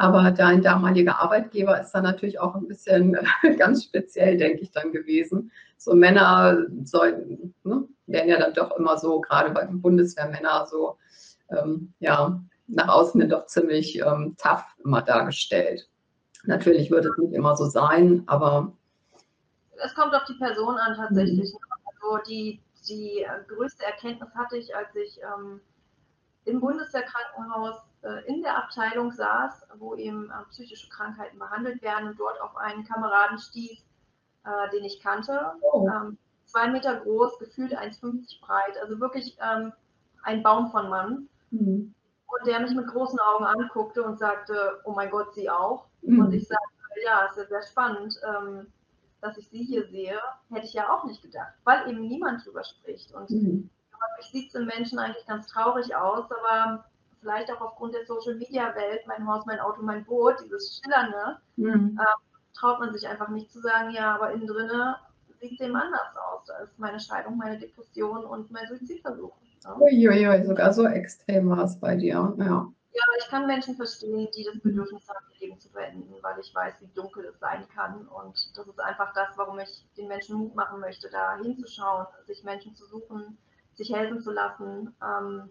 aber 0.00 0.30
dein 0.30 0.62
damaliger 0.62 1.20
Arbeitgeber 1.20 1.78
ist 1.78 1.92
dann 1.92 2.04
natürlich 2.04 2.40
auch 2.40 2.54
ein 2.54 2.66
bisschen 2.66 3.18
ganz 3.58 3.84
speziell, 3.84 4.38
denke 4.38 4.62
ich, 4.62 4.70
dann 4.70 4.92
gewesen. 4.92 5.52
So 5.76 5.94
Männer 5.94 6.56
sollten, 6.84 7.54
ne, 7.64 7.86
werden 8.06 8.30
ja 8.30 8.38
dann 8.38 8.54
doch 8.54 8.74
immer 8.78 8.96
so, 8.96 9.20
gerade 9.20 9.50
bei 9.50 9.66
Bundeswehrmänner, 9.70 10.66
so, 10.70 10.96
ähm, 11.50 11.92
ja, 11.98 12.42
nach 12.66 12.88
außen 12.88 13.28
doch 13.28 13.44
ziemlich 13.44 13.98
ähm, 14.00 14.36
tough 14.38 14.64
immer 14.82 15.02
dargestellt. 15.02 15.86
Natürlich 16.44 16.90
wird 16.90 17.04
es 17.04 17.18
nicht 17.18 17.34
immer 17.34 17.54
so 17.54 17.66
sein, 17.66 18.22
aber. 18.26 18.72
Es 19.84 19.94
kommt 19.94 20.14
auf 20.14 20.24
die 20.24 20.34
Person 20.34 20.76
an, 20.76 20.96
tatsächlich. 20.96 21.52
Mhm. 21.52 21.58
Also 22.02 22.18
die, 22.28 22.60
die 22.88 23.26
größte 23.48 23.84
Erkenntnis 23.84 24.34
hatte 24.34 24.56
ich, 24.56 24.74
als 24.74 24.94
ich 24.94 25.20
ähm, 25.22 25.60
im 26.44 26.60
Bundeswehrkrankenhaus 26.60 27.76
äh, 28.02 28.26
in 28.26 28.42
der 28.42 28.56
Abteilung 28.56 29.12
saß, 29.12 29.68
wo 29.78 29.94
eben 29.94 30.30
äh, 30.30 30.44
psychische 30.50 30.88
Krankheiten 30.88 31.38
behandelt 31.38 31.82
werden 31.82 32.08
und 32.08 32.20
dort 32.20 32.40
auf 32.40 32.56
einen 32.56 32.84
Kameraden 32.84 33.38
stieß, 33.38 33.84
äh, 34.44 34.70
den 34.70 34.84
ich 34.84 35.00
kannte. 35.00 35.52
Oh. 35.60 35.86
Ähm, 35.88 36.18
zwei 36.46 36.68
Meter 36.68 36.96
groß, 37.00 37.38
gefühlt 37.38 37.76
1,50 37.76 38.40
breit, 38.40 38.78
also 38.82 38.98
wirklich 39.00 39.36
ähm, 39.40 39.72
ein 40.22 40.42
Baum 40.42 40.70
von 40.70 40.88
Mann. 40.88 41.28
Mhm. 41.50 41.94
Und 42.26 42.46
der 42.46 42.60
mich 42.60 42.74
mit 42.74 42.86
großen 42.86 43.18
Augen 43.18 43.44
anguckte 43.44 44.02
und 44.02 44.18
sagte, 44.18 44.80
oh 44.84 44.92
mein 44.92 45.10
Gott, 45.10 45.34
Sie 45.34 45.50
auch. 45.50 45.86
Mhm. 46.02 46.20
Und 46.20 46.32
ich 46.32 46.46
sagte, 46.46 46.64
ja, 47.04 47.26
es 47.26 47.36
ist 47.36 47.50
ja 47.50 47.60
sehr 47.60 47.68
spannend, 47.68 48.14
ähm, 48.26 48.66
dass 49.20 49.36
ich 49.38 49.48
Sie 49.48 49.64
hier 49.64 49.86
sehe. 49.88 50.18
Hätte 50.50 50.66
ich 50.66 50.74
ja 50.74 50.88
auch 50.90 51.04
nicht 51.04 51.22
gedacht, 51.22 51.52
weil 51.64 51.88
eben 51.88 52.06
niemand 52.06 52.44
drüber 52.44 52.64
spricht. 52.64 53.12
Und 53.14 53.30
mhm. 53.30 53.70
häufig 53.92 54.32
sieht 54.32 54.48
es 54.48 54.54
im 54.54 54.66
Menschen 54.66 54.98
eigentlich 54.98 55.26
ganz 55.26 55.46
traurig 55.46 55.94
aus, 55.94 56.24
aber 56.30 56.84
vielleicht 57.20 57.52
auch 57.52 57.60
aufgrund 57.60 57.94
der 57.94 58.06
Social 58.06 58.34
Media 58.34 58.74
Welt, 58.74 59.00
mein 59.06 59.26
Haus, 59.26 59.44
mein 59.46 59.60
Auto, 59.60 59.82
mein 59.82 60.04
Boot, 60.04 60.36
dieses 60.44 60.80
Schillernde, 60.80 61.38
mhm. 61.56 61.98
äh, 62.00 62.56
traut 62.58 62.80
man 62.80 62.92
sich 62.92 63.06
einfach 63.06 63.28
nicht 63.28 63.50
zu 63.50 63.60
sagen, 63.60 63.90
ja, 63.90 64.14
aber 64.14 64.32
innen 64.32 64.46
drinne 64.46 64.96
sieht 65.40 65.60
dem 65.60 65.76
anders 65.76 66.14
aus. 66.14 66.44
Da 66.46 66.58
ist 66.58 66.78
meine 66.78 67.00
Scheidung, 67.00 67.36
meine 67.36 67.58
Depression 67.58 68.24
und 68.24 68.50
mein 68.50 68.66
Suizidversuch. 68.68 69.32
Ja. 69.64 69.76
Uiuiui, 69.78 70.44
sogar 70.44 70.72
so 70.72 70.86
extrem 70.86 71.50
war 71.50 71.64
es 71.64 71.78
bei 71.78 71.96
dir, 71.96 72.34
ja. 72.38 72.72
Ja, 72.92 73.02
ich 73.18 73.28
kann 73.28 73.46
Menschen 73.46 73.76
verstehen, 73.76 74.28
die 74.36 74.44
das 74.44 74.58
Bedürfnis 74.60 75.08
haben, 75.08 75.24
ihr 75.34 75.46
Leben 75.46 75.60
zu 75.60 75.70
beenden, 75.70 76.12
weil 76.22 76.40
ich 76.40 76.52
weiß, 76.52 76.74
wie 76.80 76.88
dunkel 76.88 77.24
es 77.26 77.38
sein 77.38 77.68
kann. 77.68 78.08
Und 78.08 78.56
das 78.56 78.66
ist 78.66 78.80
einfach 78.80 79.12
das, 79.14 79.28
warum 79.36 79.60
ich 79.60 79.84
den 79.96 80.08
Menschen 80.08 80.36
Mut 80.36 80.56
machen 80.56 80.80
möchte, 80.80 81.08
da 81.08 81.36
hinzuschauen, 81.36 82.06
sich 82.26 82.42
Menschen 82.42 82.74
zu 82.74 82.86
suchen, 82.86 83.38
sich 83.74 83.94
helfen 83.94 84.20
zu 84.20 84.32
lassen. 84.32 84.94
Ähm, 85.02 85.50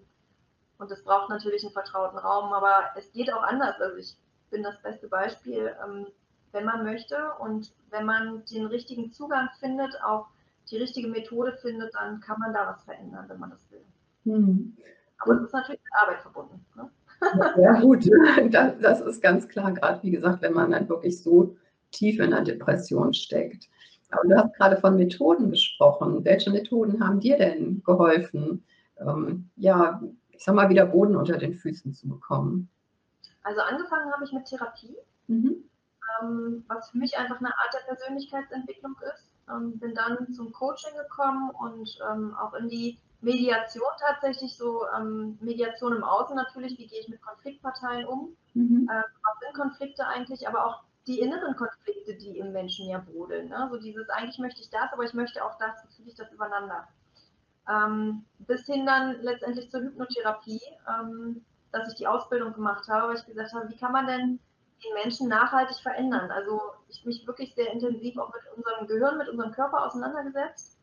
und 0.80 0.92
es 0.92 1.04
braucht 1.04 1.30
natürlich 1.30 1.64
einen 1.64 1.74
vertrauten 1.74 2.18
Raum, 2.18 2.52
aber 2.52 2.92
es 2.98 3.12
geht 3.14 3.32
auch 3.32 3.44
anders. 3.44 3.80
Also 3.80 3.96
ich 3.98 4.18
bin 4.50 4.64
das 4.64 4.82
beste 4.82 5.08
Beispiel, 5.08 5.76
ähm, 5.84 6.08
wenn 6.52 6.66
man 6.66 6.84
möchte 6.84 7.34
und 7.40 7.72
wenn 7.90 8.06
man 8.06 8.44
den 8.46 8.66
richtigen 8.66 9.14
Zugang 9.14 9.50
findet, 9.60 9.96
auch 10.04 10.28
die 10.70 10.78
richtige 10.78 11.08
Methode 11.08 11.54
findet, 11.62 11.94
dann 11.96 12.20
kann 12.20 12.40
man 12.40 12.54
da 12.54 12.68
was 12.68 12.84
verändern, 12.84 13.26
wenn 13.30 13.40
man 13.40 13.52
das 13.52 13.72
will. 13.72 13.86
Hm. 14.26 14.78
Aber 15.20 15.36
es 15.36 15.44
ist 15.44 15.54
natürlich 15.54 15.82
mit 15.84 16.02
Arbeit 16.02 16.22
verbunden. 16.22 16.66
Ne? 16.76 16.90
Ja, 17.58 17.80
gut, 17.82 18.10
das, 18.52 18.80
das 18.80 19.02
ist 19.02 19.22
ganz 19.22 19.48
klar, 19.48 19.74
gerade 19.74 20.02
wie 20.04 20.12
gesagt, 20.12 20.42
wenn 20.42 20.54
man 20.54 20.72
dann 20.72 20.90
wirklich 20.90 21.22
so 21.22 21.56
tief 21.92 22.20
in 22.20 22.32
der 22.32 22.42
Depression 22.42 23.14
steckt. 23.14 23.70
Aber 24.12 24.28
du 24.28 24.36
hast 24.36 24.56
gerade 24.56 24.78
von 24.78 24.96
Methoden 24.96 25.52
gesprochen. 25.52 26.24
Welche 26.26 26.50
Methoden 26.50 27.06
haben 27.06 27.20
dir 27.20 27.38
denn 27.38 27.84
geholfen? 27.84 28.64
Ähm, 29.00 29.50
ja, 29.56 30.02
ich 30.32 30.44
sag 30.44 30.56
mal, 30.56 30.70
wieder 30.70 30.86
Boden 30.86 31.16
unter 31.16 31.38
den 31.38 31.54
Füßen 31.54 31.94
zu 31.94 32.08
bekommen? 32.08 32.70
Also 33.44 33.62
angefangen 33.62 34.12
habe 34.12 34.26
ich 34.26 34.32
mit 34.32 34.46
Therapie, 34.46 34.96
mhm. 35.28 35.64
ähm, 36.22 36.64
was 36.68 36.90
für 36.90 36.98
mich 36.98 37.18
einfach 37.18 37.40
eine 37.40 37.50
Art 37.50 37.74
der 37.74 37.94
Persönlichkeitsentwicklung 37.94 38.96
ist. 39.14 39.32
Ähm, 39.50 39.78
bin 39.80 39.94
dann 39.94 40.32
zum 40.34 40.52
Coaching 40.52 40.96
gekommen 40.98 41.52
und 41.52 42.00
ähm, 42.12 42.36
auch 42.36 42.54
in 42.56 42.70
die 42.70 42.98
Mediation 43.22 43.92
tatsächlich, 44.00 44.56
so 44.56 44.86
ähm, 44.96 45.38
Mediation 45.42 45.96
im 45.96 46.04
Außen 46.04 46.36
natürlich, 46.36 46.78
wie 46.78 46.88
gehe 46.88 47.02
ich 47.02 47.10
mit 47.10 47.22
Konfliktparteien 47.22 48.08
um, 48.08 48.36
mhm. 48.54 48.90
äh, 48.90 49.04
was 49.24 49.40
sind 49.42 49.54
Konflikte 49.54 50.08
eigentlich, 50.08 50.48
aber 50.48 50.66
auch 50.66 50.84
die 51.08 51.20
inneren 51.20 51.56
Konflikte, 51.56 52.16
die 52.16 52.38
im 52.38 52.52
Menschen 52.52 52.88
ja 52.88 53.00
brodeln. 53.00 53.50
Ne? 53.50 53.68
So 53.72 53.78
dieses, 53.78 54.10
eigentlich 54.10 54.38
möchte 54.38 54.62
ich 54.62 54.70
das, 54.70 54.94
aber 54.94 55.04
ich 55.04 55.14
möchte 55.14 55.44
auch 55.44 55.58
das, 55.58 55.84
wie 55.84 55.96
kriege 55.96 56.10
ich 56.10 56.16
das 56.16 56.32
übereinander? 56.32 56.88
Ähm, 57.68 58.26
bis 58.40 58.66
hin 58.66 58.86
dann 58.86 59.22
letztendlich 59.22 59.70
zur 59.70 59.82
Hypnotherapie, 59.82 60.62
ähm, 60.88 61.44
dass 61.72 61.90
ich 61.90 61.96
die 61.96 62.08
Ausbildung 62.08 62.54
gemacht 62.54 62.88
habe, 62.88 63.10
weil 63.10 63.18
ich 63.18 63.26
gesagt 63.26 63.54
habe, 63.54 63.70
wie 63.70 63.78
kann 63.78 63.92
man 63.92 64.08
denn 64.08 64.40
den 64.84 64.94
Menschen 64.94 65.28
nachhaltig 65.28 65.78
verändern? 65.78 66.32
Also 66.32 66.62
ich 66.88 67.06
mich 67.06 67.26
wirklich 67.28 67.54
sehr 67.54 67.72
intensiv 67.72 68.18
auch 68.18 68.32
mit 68.34 68.42
unserem 68.56 68.88
Gehirn, 68.88 69.18
mit 69.18 69.30
unserem 69.30 69.52
Körper 69.52 69.86
auseinandergesetzt, 69.86 70.78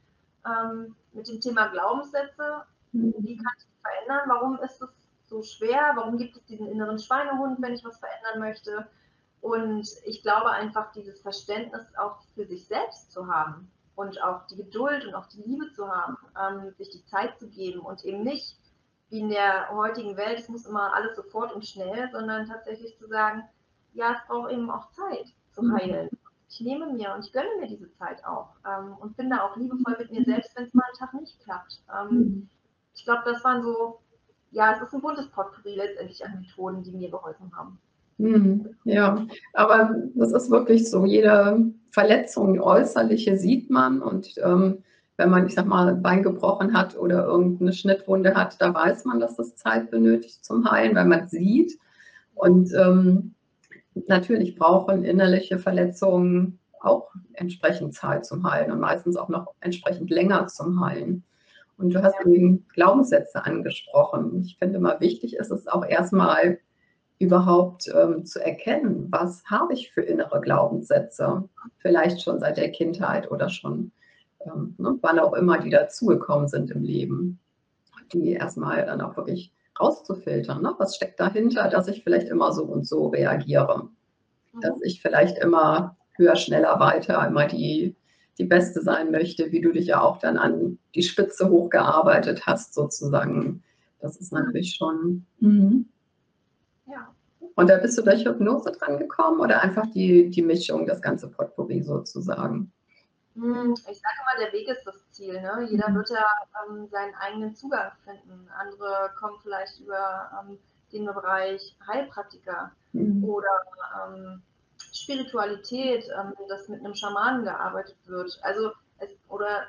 ähm, 0.46 0.94
mit 1.16 1.28
dem 1.28 1.40
Thema 1.40 1.68
Glaubenssätze. 1.68 2.62
Wie 2.92 3.36
kann 3.36 3.54
ich 3.58 3.64
die 3.64 3.80
verändern? 3.82 4.28
Warum 4.28 4.58
ist 4.60 4.80
es 4.80 4.88
so 5.26 5.42
schwer? 5.42 5.92
Warum 5.96 6.16
gibt 6.18 6.36
es 6.36 6.44
diesen 6.46 6.68
inneren 6.68 6.98
Schweinehund, 6.98 7.60
wenn 7.60 7.74
ich 7.74 7.84
was 7.84 7.98
verändern 7.98 8.38
möchte? 8.38 8.86
Und 9.40 9.88
ich 10.04 10.22
glaube 10.22 10.50
einfach, 10.50 10.92
dieses 10.92 11.20
Verständnis 11.20 11.86
auch 11.98 12.22
für 12.34 12.46
sich 12.46 12.66
selbst 12.66 13.12
zu 13.12 13.26
haben, 13.26 13.70
und 13.96 14.22
auch 14.22 14.46
die 14.46 14.56
Geduld 14.56 15.06
und 15.06 15.14
auch 15.14 15.26
die 15.26 15.42
Liebe 15.42 15.72
zu 15.72 15.88
haben, 15.88 16.16
ähm, 16.40 16.72
sich 16.78 16.90
die 16.90 17.04
Zeit 17.06 17.38
zu 17.38 17.48
geben 17.48 17.80
und 17.80 18.04
eben 18.04 18.22
nicht 18.22 18.56
wie 19.08 19.20
in 19.20 19.30
der 19.30 19.70
heutigen 19.70 20.16
Welt, 20.16 20.38
es 20.38 20.48
muss 20.48 20.66
immer 20.66 20.94
alles 20.94 21.16
sofort 21.16 21.52
und 21.52 21.66
schnell, 21.66 22.08
sondern 22.12 22.46
tatsächlich 22.46 22.96
zu 22.98 23.08
sagen, 23.08 23.42
ja, 23.94 24.12
es 24.12 24.26
braucht 24.28 24.52
eben 24.52 24.70
auch 24.70 24.90
Zeit 24.90 25.26
zu 25.52 25.62
mhm. 25.62 26.10
Ich 26.48 26.60
nehme 26.60 26.92
mir 26.92 27.12
und 27.14 27.24
ich 27.24 27.32
gönne 27.32 27.48
mir 27.60 27.66
diese 27.66 27.90
Zeit 27.92 28.24
auch 28.24 28.50
ähm, 28.64 28.94
und 29.00 29.16
bin 29.16 29.30
da 29.30 29.42
auch 29.42 29.56
liebevoll 29.56 29.96
mit 29.98 30.12
mir 30.12 30.24
selbst, 30.24 30.56
wenn 30.56 30.66
es 30.66 30.74
mal 30.74 30.84
einen 30.84 30.98
Tag 30.98 31.20
nicht 31.20 31.38
klappt. 31.40 31.82
Ähm, 31.92 32.18
mhm. 32.18 32.48
ich 32.94 33.04
glaube, 33.04 33.22
das 33.24 33.42
waren 33.44 33.62
so, 33.62 33.98
ja, 34.52 34.72
es 34.72 34.80
ist 34.80 34.94
ein 34.94 35.00
buntes 35.00 35.28
Potpourri 35.30 35.74
letztendlich 35.74 36.24
an 36.24 36.40
Methoden, 36.40 36.82
die 36.82 36.92
mir 36.92 37.10
geholfen 37.10 37.50
haben. 37.54 37.78
Hm, 38.18 38.74
ja, 38.84 39.26
aber 39.52 39.94
das 40.14 40.32
ist 40.32 40.50
wirklich 40.50 40.88
so. 40.88 41.04
Jede 41.04 41.72
Verletzung, 41.90 42.60
äußerliche 42.60 43.36
sieht 43.36 43.68
man 43.68 44.00
und 44.00 44.34
ähm, 44.42 44.82
wenn 45.16 45.30
man, 45.30 45.46
ich 45.46 45.54
sag 45.54 45.66
mal, 45.66 45.88
ein 45.88 46.02
Bein 46.02 46.22
gebrochen 46.22 46.76
hat 46.76 46.96
oder 46.96 47.24
irgendeine 47.24 47.72
Schnittwunde 47.72 48.34
hat, 48.34 48.60
da 48.60 48.72
weiß 48.72 49.04
man, 49.06 49.20
dass 49.20 49.36
das 49.36 49.56
Zeit 49.56 49.90
benötigt 49.90 50.44
zum 50.44 50.70
Heilen, 50.70 50.94
weil 50.94 51.06
man 51.06 51.20
es 51.20 51.30
sieht. 51.30 51.78
Und 52.34 52.72
ähm, 52.74 53.34
natürlich 54.06 54.56
brauchen 54.56 55.04
innerliche 55.04 55.58
Verletzungen 55.58 56.58
auch 56.80 57.10
entsprechend 57.34 57.94
Zeit 57.94 58.26
zum 58.26 58.48
Heilen 58.48 58.70
und 58.70 58.80
meistens 58.80 59.16
auch 59.16 59.28
noch 59.28 59.54
entsprechend 59.60 60.10
länger 60.10 60.46
zum 60.46 60.84
Heilen. 60.84 61.24
Und 61.78 61.94
du 61.94 62.02
hast 62.02 62.14
eben 62.24 62.66
Glaubenssätze 62.68 63.44
angesprochen. 63.44 64.42
Ich 64.44 64.56
finde 64.58 64.78
immer 64.78 65.00
wichtig 65.00 65.36
ist 65.36 65.50
es 65.50 65.66
auch 65.66 65.84
erstmal 65.84 66.58
überhaupt 67.18 67.88
ähm, 67.94 68.24
zu 68.24 68.42
erkennen, 68.42 69.08
was 69.10 69.44
habe 69.46 69.72
ich 69.72 69.90
für 69.92 70.02
innere 70.02 70.40
Glaubenssätze, 70.40 71.48
vielleicht 71.78 72.20
schon 72.22 72.40
seit 72.40 72.58
der 72.58 72.70
Kindheit 72.70 73.30
oder 73.30 73.48
schon 73.48 73.90
ähm, 74.44 74.74
ne, 74.78 74.98
wann 75.00 75.18
auch 75.18 75.32
immer 75.32 75.58
die 75.58 75.70
dazugekommen 75.70 76.48
sind 76.48 76.70
im 76.70 76.82
Leben, 76.82 77.38
die 78.12 78.32
erstmal 78.32 78.84
dann 78.84 79.00
auch 79.00 79.16
wirklich 79.16 79.52
rauszufiltern. 79.80 80.62
Ne? 80.62 80.74
Was 80.78 80.96
steckt 80.96 81.20
dahinter, 81.20 81.68
dass 81.68 81.88
ich 81.88 82.02
vielleicht 82.02 82.28
immer 82.28 82.52
so 82.52 82.64
und 82.64 82.86
so 82.86 83.08
reagiere? 83.08 83.88
Mhm. 84.52 84.60
Dass 84.60 84.80
ich 84.82 85.02
vielleicht 85.02 85.38
immer 85.38 85.96
höher, 86.16 86.36
schneller, 86.36 86.80
weiter, 86.80 87.26
immer 87.26 87.46
die, 87.46 87.94
die 88.38 88.44
Beste 88.44 88.82
sein 88.82 89.10
möchte, 89.10 89.52
wie 89.52 89.60
du 89.60 89.72
dich 89.72 89.86
ja 89.86 90.00
auch 90.00 90.18
dann 90.18 90.38
an 90.38 90.78
die 90.94 91.02
Spitze 91.02 91.48
hochgearbeitet 91.48 92.46
hast, 92.46 92.74
sozusagen. 92.74 93.62
Das 94.00 94.16
ist 94.16 94.32
natürlich 94.32 94.74
schon. 94.74 95.26
Mhm. 95.40 95.86
Ja. 96.86 97.14
Und 97.54 97.70
da 97.70 97.78
bist 97.78 97.98
du 97.98 98.02
durch 98.02 98.24
Hypnose 98.24 98.72
dran 98.72 98.98
gekommen 98.98 99.40
oder 99.40 99.62
einfach 99.62 99.86
die, 99.90 100.30
die 100.30 100.42
Mischung, 100.42 100.86
das 100.86 101.00
ganze 101.00 101.28
Potpourri 101.28 101.82
sozusagen? 101.82 102.72
Hm, 103.36 103.74
ich 103.74 104.00
sage 104.00 104.16
immer, 104.22 104.44
der 104.44 104.52
Weg 104.52 104.66
ist 104.68 104.86
das 104.86 105.10
Ziel. 105.10 105.40
Ne? 105.40 105.66
Jeder 105.68 105.90
mhm. 105.90 105.96
wird 105.96 106.10
ja 106.10 106.24
ähm, 106.66 106.88
seinen 106.88 107.14
eigenen 107.16 107.54
Zugang 107.54 107.92
finden. 108.02 108.48
Andere 108.58 109.12
kommen 109.18 109.38
vielleicht 109.42 109.78
über 109.80 110.30
ähm, 110.40 110.58
den 110.92 111.04
Bereich 111.04 111.76
Heilpraktiker 111.86 112.72
mhm. 112.92 113.22
oder 113.24 113.48
ähm, 114.08 114.42
Spiritualität, 114.92 116.04
ähm, 116.18 116.32
dass 116.48 116.68
mit 116.68 116.80
einem 116.80 116.94
Schamanen 116.94 117.44
gearbeitet 117.44 117.96
wird. 118.06 118.38
Also 118.42 118.72
es, 118.98 119.10
oder 119.28 119.64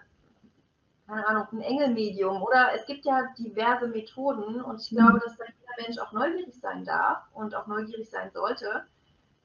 keine 1.06 1.28
Ahnung, 1.28 1.48
ein 1.52 1.62
Engelmedium 1.62 2.42
oder 2.42 2.74
es 2.74 2.86
gibt 2.86 3.06
ja 3.06 3.28
diverse 3.38 3.88
Methoden 3.88 4.62
und 4.62 4.82
ich 4.82 4.90
glaube, 4.90 5.14
mhm. 5.14 5.22
dass 5.26 5.38
da 5.38 5.44
jeder 5.46 5.88
Mensch 5.88 5.98
auch 6.00 6.14
neugierig 6.14 6.56
sein 6.62 6.86
darf 6.86 7.24
und 7.34 7.54
auch 7.54 7.68
neugierig 7.68 8.10
sein 8.10 8.32
sollte, 8.32 8.86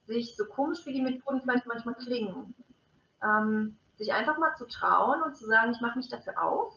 sich 0.07 0.37
so 0.37 0.45
komisch 0.45 0.87
wie 0.87 0.93
die 0.93 1.03
Methoden 1.03 1.41
vielleicht 1.41 1.67
manchmal 1.67 1.95
klingen. 1.97 2.55
Ähm, 3.23 3.77
sich 4.03 4.13
einfach 4.13 4.39
mal 4.39 4.55
zu 4.57 4.67
trauen 4.67 5.23
und 5.23 5.37
zu 5.37 5.47
sagen, 5.47 5.73
ich 5.73 5.81
mache 5.81 5.99
mich 5.99 6.09
dafür 6.09 6.43
auf 6.43 6.75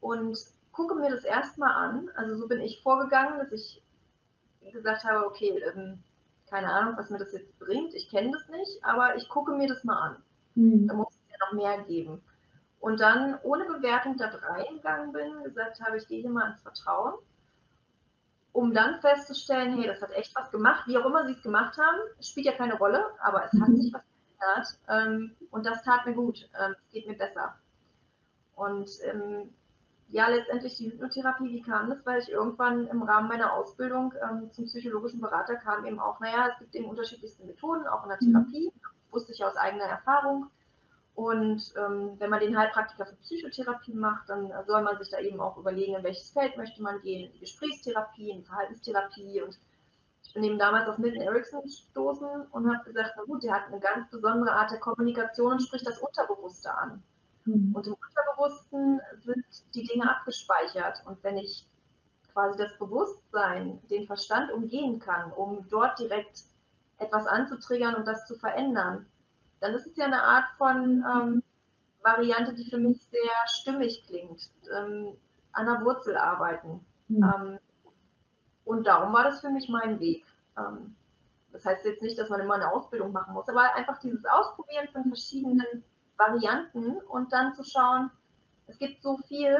und 0.00 0.38
gucke 0.72 0.94
mir 0.94 1.10
das 1.10 1.24
erstmal 1.24 1.72
an. 1.72 2.10
Also 2.14 2.36
so 2.36 2.48
bin 2.48 2.60
ich 2.60 2.82
vorgegangen, 2.82 3.38
dass 3.38 3.52
ich 3.52 3.82
gesagt 4.72 5.04
habe, 5.04 5.26
okay, 5.26 5.62
ähm, 5.74 6.02
keine 6.50 6.72
Ahnung, 6.72 6.96
was 6.96 7.10
mir 7.10 7.18
das 7.18 7.32
jetzt 7.32 7.58
bringt, 7.58 7.94
ich 7.94 8.10
kenne 8.10 8.32
das 8.32 8.48
nicht, 8.48 8.84
aber 8.84 9.16
ich 9.16 9.28
gucke 9.28 9.52
mir 9.52 9.68
das 9.68 9.84
mal 9.84 10.00
an. 10.00 10.16
Mhm. 10.54 10.88
Da 10.88 10.94
muss 10.94 11.08
es 11.10 11.30
ja 11.30 11.36
noch 11.46 11.52
mehr 11.52 11.82
geben. 11.84 12.22
Und 12.80 13.00
dann 13.00 13.38
ohne 13.42 13.64
Bewertung 13.64 14.16
da 14.16 14.28
reingegangen 14.28 15.12
bin, 15.12 15.42
gesagt 15.42 15.80
habe, 15.80 15.96
ich 15.96 16.06
gehe 16.06 16.20
hier 16.20 16.30
mal 16.30 16.50
ins 16.50 16.62
Vertrauen, 16.62 17.14
um 18.52 18.72
dann 18.72 19.00
festzustellen, 19.00 19.76
hey, 19.76 19.86
das 19.86 20.00
hat 20.00 20.12
echt 20.12 20.34
was 20.34 20.50
gemacht, 20.50 20.86
wie 20.86 20.96
auch 20.96 21.06
immer 21.06 21.26
sie 21.26 21.32
es 21.32 21.42
gemacht 21.42 21.76
haben, 21.76 21.98
spielt 22.20 22.46
ja 22.46 22.52
keine 22.52 22.78
Rolle, 22.78 23.04
aber 23.20 23.44
es 23.44 23.52
hat 23.60 23.68
mhm. 23.68 23.76
sich 23.76 23.92
was 23.92 24.02
hat. 24.40 24.78
Ähm, 24.88 25.36
und 25.50 25.66
das 25.66 25.82
tat 25.82 26.06
mir 26.06 26.14
gut. 26.14 26.48
Ähm, 26.58 26.74
es 26.78 26.92
geht 26.92 27.06
mir 27.06 27.16
besser. 27.16 27.56
Und 28.54 28.90
ähm, 29.04 29.54
ja, 30.08 30.28
letztendlich 30.28 30.76
die 30.76 30.90
Hypnotherapie, 30.90 31.50
wie 31.50 31.62
kam 31.62 31.90
das? 31.90 32.04
Weil 32.04 32.20
ich 32.20 32.30
irgendwann 32.30 32.86
im 32.86 33.02
Rahmen 33.02 33.28
meiner 33.28 33.52
Ausbildung 33.52 34.14
ähm, 34.22 34.50
zum 34.52 34.64
psychologischen 34.64 35.20
Berater 35.20 35.56
kam 35.56 35.84
eben 35.84 35.98
auch, 35.98 36.18
naja, 36.20 36.48
es 36.52 36.58
gibt 36.58 36.74
eben 36.74 36.86
unterschiedlichste 36.86 37.44
Methoden, 37.44 37.86
auch 37.86 38.04
in 38.04 38.08
der 38.08 38.18
mhm. 38.20 38.32
Therapie. 38.32 38.72
Das 38.82 39.12
wusste 39.12 39.32
ich 39.32 39.44
aus 39.44 39.56
eigener 39.56 39.84
Erfahrung. 39.84 40.50
Und 41.14 41.74
ähm, 41.76 42.12
wenn 42.18 42.30
man 42.30 42.40
den 42.40 42.56
Heilpraktiker 42.56 43.04
für 43.04 43.16
Psychotherapie 43.16 43.94
macht, 43.94 44.28
dann 44.28 44.52
soll 44.66 44.82
man 44.82 44.96
sich 44.98 45.10
da 45.10 45.18
eben 45.18 45.40
auch 45.40 45.56
überlegen, 45.56 45.96
in 45.96 46.04
welches 46.04 46.30
Feld 46.30 46.56
möchte 46.56 46.80
man 46.80 47.00
gehen, 47.02 47.26
in 47.26 47.32
die 47.32 47.40
Gesprächstherapie, 47.40 48.30
in 48.30 48.38
die 48.38 48.44
Verhaltenstherapie 48.44 49.42
und 49.42 49.58
eben 50.36 50.58
damals 50.58 50.88
auf 50.88 50.98
Milton 50.98 51.22
Erickson 51.22 51.62
gestoßen 51.62 52.46
und 52.50 52.72
habe 52.72 52.84
gesagt, 52.84 53.14
na 53.16 53.22
gut, 53.24 53.42
der 53.42 53.54
hat 53.54 53.66
eine 53.68 53.80
ganz 53.80 54.10
besondere 54.10 54.52
Art 54.52 54.70
der 54.70 54.78
Kommunikation 54.78 55.52
und 55.52 55.62
spricht 55.62 55.86
das 55.86 55.98
Unterbewusste 55.98 56.72
an. 56.72 57.02
Mhm. 57.44 57.74
Und 57.74 57.86
im 57.86 57.94
Unterbewussten 57.94 59.00
sind 59.24 59.44
die 59.74 59.84
Dinge 59.84 60.10
abgespeichert. 60.10 61.02
Und 61.06 61.22
wenn 61.24 61.38
ich 61.38 61.66
quasi 62.32 62.58
das 62.58 62.76
Bewusstsein, 62.78 63.80
den 63.90 64.06
Verstand 64.06 64.52
umgehen 64.52 64.98
kann, 64.98 65.32
um 65.32 65.66
dort 65.68 65.98
direkt 65.98 66.44
etwas 66.98 67.26
anzutriggern 67.26 67.94
und 67.94 68.06
das 68.06 68.26
zu 68.26 68.36
verändern, 68.36 69.06
dann 69.60 69.74
ist 69.74 69.86
es 69.86 69.96
ja 69.96 70.06
eine 70.06 70.22
Art 70.22 70.44
von 70.56 71.04
ähm, 71.04 71.42
Variante, 72.02 72.54
die 72.54 72.68
für 72.70 72.78
mich 72.78 73.00
sehr 73.10 73.30
stimmig 73.46 74.04
klingt. 74.06 74.50
Ähm, 74.72 75.16
an 75.52 75.66
der 75.66 75.84
Wurzel 75.84 76.16
arbeiten. 76.16 76.80
Mhm. 77.08 77.22
Ähm, 77.22 77.58
und 78.68 78.86
darum 78.86 79.14
war 79.14 79.24
das 79.24 79.40
für 79.40 79.48
mich 79.48 79.68
mein 79.70 79.98
Weg. 79.98 80.24
Ähm, 80.58 80.94
das 81.52 81.64
heißt 81.64 81.86
jetzt 81.86 82.02
nicht, 82.02 82.18
dass 82.18 82.28
man 82.28 82.40
immer 82.40 82.54
eine 82.54 82.70
Ausbildung 82.70 83.12
machen 83.12 83.32
muss, 83.32 83.48
aber 83.48 83.74
einfach 83.74 83.98
dieses 83.98 84.24
Ausprobieren 84.26 84.88
von 84.92 85.04
verschiedenen 85.04 85.82
Varianten 86.18 86.98
und 87.08 87.32
dann 87.32 87.54
zu 87.54 87.64
schauen, 87.64 88.10
es 88.66 88.78
gibt 88.78 89.02
so 89.02 89.16
viel. 89.26 89.56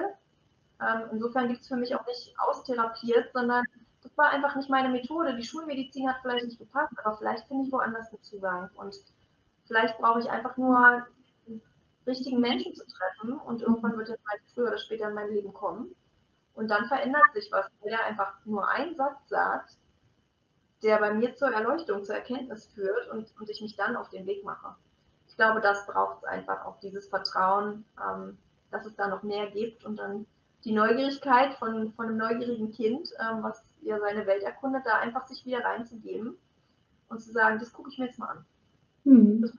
Ähm, 0.81 1.05
insofern 1.11 1.49
gibt 1.49 1.63
es 1.63 1.69
für 1.69 1.77
mich 1.77 1.95
auch 1.95 2.07
nicht 2.07 2.35
austherapiert, 2.39 3.33
sondern 3.33 3.65
das 4.03 4.17
war 4.19 4.29
einfach 4.29 4.55
nicht 4.57 4.69
meine 4.69 4.91
Methode. 4.91 5.35
Die 5.37 5.43
Schulmedizin 5.43 6.07
hat 6.07 6.19
vielleicht 6.21 6.45
nicht 6.45 6.59
gepasst, 6.59 6.93
aber 7.03 7.17
vielleicht 7.17 7.49
finde 7.49 7.65
ich 7.65 7.73
woanders 7.73 8.11
einen 8.11 8.23
Zugang. 8.23 8.69
Und 8.77 8.95
vielleicht 9.67 9.97
brauche 9.99 10.21
ich 10.21 10.29
einfach 10.29 10.57
nur 10.59 11.07
richtigen 12.07 12.41
Menschen 12.41 12.75
zu 12.75 12.85
treffen 12.87 13.39
und 13.39 13.63
irgendwann 13.63 13.97
wird 13.97 14.11
es 14.11 14.19
halt 14.29 14.43
früher 14.55 14.69
oder 14.69 14.79
später 14.79 15.09
in 15.09 15.15
mein 15.15 15.31
Leben 15.31 15.53
kommen. 15.55 15.95
Und 16.59 16.67
dann 16.73 16.87
verändert 16.87 17.23
sich 17.35 17.53
was, 17.53 17.71
weil 17.81 17.93
er 17.93 18.05
einfach 18.05 18.35
nur 18.45 18.69
einen 18.69 18.97
Satz 18.97 19.29
sagt, 19.29 19.77
der 20.83 20.99
bei 20.99 21.15
mir 21.15 21.37
zur 21.37 21.53
Erleuchtung, 21.53 22.03
zur 22.03 22.17
Erkenntnis 22.17 22.67
führt 22.75 23.09
und, 23.13 23.33
und 23.39 23.49
ich 23.49 23.61
mich 23.61 23.77
dann 23.77 23.95
auf 23.95 24.09
den 24.09 24.27
Weg 24.27 24.45
mache. 24.45 24.75
Ich 25.29 25.37
glaube, 25.37 25.61
das 25.61 25.87
braucht 25.87 26.19
es 26.19 26.25
einfach 26.25 26.65
auch, 26.65 26.81
dieses 26.81 27.07
Vertrauen, 27.07 27.85
ähm, 28.05 28.37
dass 28.73 28.85
es 28.87 28.97
da 28.97 29.07
noch 29.07 29.23
mehr 29.23 29.49
gibt 29.53 29.85
und 29.85 30.01
dann 30.01 30.27
die 30.65 30.73
Neugierigkeit 30.73 31.55
von, 31.61 31.93
von 31.93 32.07
einem 32.07 32.17
neugierigen 32.17 32.73
Kind, 32.73 33.09
ähm, 33.21 33.45
was 33.45 33.63
ja 33.83 34.01
seine 34.01 34.27
Welt 34.27 34.43
erkundet, 34.43 34.83
da 34.85 34.99
einfach 34.99 35.29
sich 35.29 35.47
wieder 35.47 35.65
reinzugeben 35.65 36.37
und 37.09 37.23
zu 37.23 37.31
sagen, 37.31 37.61
das 37.61 37.73
gucke 37.73 37.91
ich 37.91 37.99
mir 37.99 38.07
jetzt 38.07 38.19
mal 38.19 38.31
an. 38.31 38.45
Hm. 39.05 39.53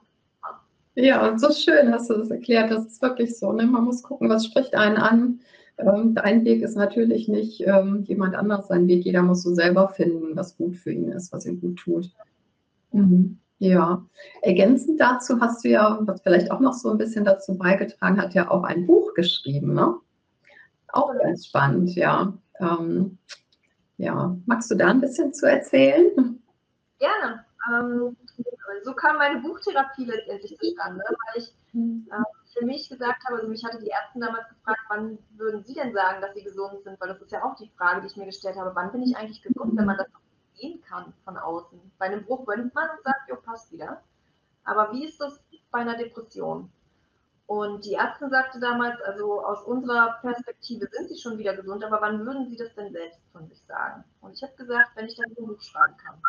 Ja, 0.96 1.38
so 1.38 1.50
schön 1.54 1.94
hast 1.94 2.10
du 2.10 2.16
das 2.16 2.30
erklärt. 2.30 2.72
Das 2.72 2.86
ist 2.86 3.02
wirklich 3.02 3.40
so. 3.40 3.54
Ne? 3.54 3.66
Man 3.66 3.86
muss 3.86 4.04
gucken, 4.04 4.28
was 4.28 4.46
spricht 4.46 4.76
einen 4.76 4.98
an 4.98 5.40
ähm, 5.80 6.14
dein 6.14 6.46
Weg 6.46 6.62
ist 6.62 6.76
natürlich 6.76 7.28
nicht 7.28 7.62
ähm, 7.66 8.04
jemand 8.04 8.36
anders 8.36 8.68
sein 8.68 8.88
Weg. 8.88 9.06
Jeder 9.06 9.22
muss 9.22 9.44
so 9.44 9.54
selber 9.54 9.90
finden, 9.90 10.36
was 10.36 10.58
gut 10.58 10.76
für 10.76 10.92
ihn 10.92 11.12
ist, 11.12 11.32
was 11.32 11.46
ihm 11.46 11.60
gut 11.62 11.78
tut. 11.78 12.12
Mhm. 12.92 13.40
Ja, 13.60 14.06
ergänzend 14.42 15.02
dazu 15.02 15.40
hast 15.42 15.64
du 15.64 15.70
ja, 15.70 16.00
was 16.02 16.22
vielleicht 16.22 16.50
auch 16.52 16.62
noch 16.62 16.74
so 16.74 16.90
ein 16.90 16.98
bisschen 16.98 17.26
dazu 17.26 17.58
beigetragen 17.58 18.22
hat, 18.22 18.34
ja 18.34 18.50
auch 18.50 18.64
ein 18.64 18.86
Buch 18.88 19.14
geschrieben, 19.16 19.74
ne? 19.74 19.96
Auch 20.90 21.14
ganz 21.22 21.48
spannend, 21.48 21.94
ja. 21.96 22.34
Ähm, 22.60 23.18
ja, 23.98 24.36
magst 24.46 24.72
du 24.72 24.76
da 24.76 24.88
ein 24.88 25.02
bisschen 25.02 25.34
zu 25.34 25.46
erzählen? 25.46 26.40
Gerne. 27.00 27.46
Ähm, 27.70 28.16
so 28.84 28.94
kam 28.94 29.18
meine 29.18 29.42
Buchtherapie 29.42 30.06
letztendlich 30.06 30.58
zustande, 30.58 31.04
weil 31.04 31.44
ich 31.44 31.54
mhm. 31.74 32.08
ähm, 32.12 32.24
für 32.60 32.66
mich 32.66 32.90
gesagt 32.90 33.24
habe, 33.26 33.38
also 33.38 33.48
mich 33.48 33.64
hatte 33.64 33.80
die 33.80 33.88
Ärzte 33.88 34.20
damals 34.20 34.48
gefragt, 34.50 34.82
wann 34.90 35.18
würden 35.38 35.64
Sie 35.64 35.74
denn 35.74 35.94
sagen, 35.94 36.22
dass 36.22 36.34
Sie 36.34 36.44
gesund 36.44 36.84
sind? 36.84 37.00
Weil 37.00 37.10
das 37.10 37.22
ist 37.22 37.32
ja 37.32 37.44
auch 37.44 37.56
die 37.56 37.72
Frage, 37.78 38.02
die 38.02 38.08
ich 38.08 38.18
mir 38.18 38.26
gestellt 38.26 38.58
habe, 38.58 38.76
wann 38.76 38.92
bin 38.92 39.04
ich 39.04 39.16
eigentlich 39.16 39.42
gesund, 39.42 39.76
wenn 39.76 39.86
man 39.86 39.98
das 39.98 40.08
sehen 40.56 40.82
kann 40.82 41.14
von 41.24 41.38
außen? 41.38 41.80
Bei 41.98 42.06
einem 42.06 42.26
Bruch 42.26 42.48
röntgt 42.48 42.76
man 42.76 42.90
und 42.90 43.04
sagt, 43.04 43.30
jo, 43.30 43.38
passt 43.38 43.72
wieder. 43.72 44.02
Aber 44.66 44.92
wie 44.92 45.06
ist 45.06 45.20
das 45.20 45.42
bei 45.72 45.80
einer 45.80 45.98
Depression? 45.98 46.72
Und 47.48 47.84
die 47.84 47.96
Ärztin 47.96 48.30
sagte 48.30 48.60
damals, 48.60 49.02
also 49.02 49.44
aus 49.44 49.64
unserer 49.64 50.20
Perspektive 50.22 50.88
sind 50.92 51.10
Sie 51.10 51.18
schon 51.18 51.40
wieder 51.40 51.56
gesund, 51.56 51.84
aber 51.84 52.00
wann 52.00 52.24
würden 52.24 52.48
Sie 52.48 52.58
das 52.58 52.76
denn 52.76 52.92
selbst 52.92 53.20
von 53.32 53.48
sich 53.48 53.60
sagen? 53.68 54.04
Und 54.22 54.34
ich 54.34 54.44
habe 54.44 54.54
gesagt, 54.56 54.92
wenn 54.96 55.08
ich 55.08 55.16
dann 55.16 55.26
ein 55.30 55.48
Buch 55.48 55.60
schreiben 55.60 55.96
kann. 55.98 56.22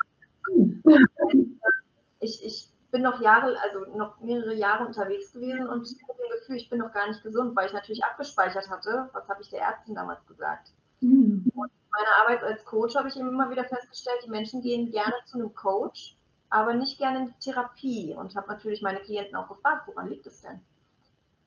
Ich, 2.21 2.45
ich 2.45 2.71
bin 2.91 3.03
noch 3.03 3.21
Jahre, 3.21 3.57
also 3.63 3.97
noch 3.97 4.21
mehrere 4.21 4.55
Jahre 4.55 4.87
unterwegs 4.87 5.33
gewesen 5.33 5.69
und 5.69 5.91
ich 5.91 6.03
habe 6.09 6.19
das 6.31 6.41
Gefühl, 6.41 6.57
ich 6.57 6.71
bin 6.71 6.79
noch 6.79 6.93
gar 6.93 7.09
nicht 7.09 7.23
gesund, 7.23 7.55
weil 7.57 7.67
ich 7.67 7.73
natürlich 7.73 8.05
abgespeichert 8.05 8.69
hatte, 8.69 9.09
was 9.13 9.29
habe 9.29 9.43
ich 9.43 9.51
der 9.51 9.63
Ärztin 9.63 9.95
damals 9.95 10.27
gesagt. 10.27 10.73
Mhm. 11.01 11.51
Und 11.55 11.71
meiner 11.91 12.17
Arbeit 12.23 12.43
als 12.43 12.65
Coach 12.65 12.95
habe 12.97 13.09
ich 13.09 13.17
eben 13.17 13.29
immer 13.29 13.51
wieder 13.51 13.65
festgestellt, 13.65 14.21
die 14.25 14.31
Menschen 14.31 14.63
gehen 14.63 14.91
gerne 14.91 15.15
zu 15.27 15.39
einem 15.39 15.55
Coach, 15.55 16.17
aber 16.49 16.75
nicht 16.75 16.99
gerne 16.99 17.21
in 17.21 17.27
die 17.29 17.51
Therapie 17.51 18.15
und 18.15 18.35
habe 18.35 18.49
natürlich 18.49 18.83
meine 18.83 19.01
Klienten 19.01 19.37
auch 19.37 19.49
gefragt, 19.49 19.87
woran 19.87 20.09
liegt 20.09 20.27
es 20.27 20.43
denn? 20.43 20.61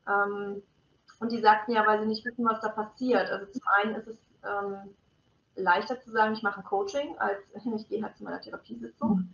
Ähm, 0.07 0.63
und 1.19 1.31
die 1.31 1.41
sagten 1.41 1.71
ja, 1.71 1.85
weil 1.85 1.99
sie 1.99 2.07
nicht 2.07 2.25
wissen, 2.25 2.45
was 2.45 2.61
da 2.61 2.69
passiert. 2.69 3.29
Also 3.29 3.45
zum 3.51 3.61
einen 3.81 3.95
ist 3.95 4.07
es 4.07 4.17
ähm, 4.43 4.93
leichter 5.55 5.99
zu 6.01 6.11
sagen, 6.11 6.33
ich 6.33 6.43
mache 6.43 6.59
ein 6.59 6.65
Coaching, 6.65 7.17
als 7.17 7.39
ich 7.75 7.87
gehe 7.87 8.03
halt 8.03 8.17
zu 8.17 8.23
meiner 8.23 8.41
Therapiesitzung. 8.41 9.33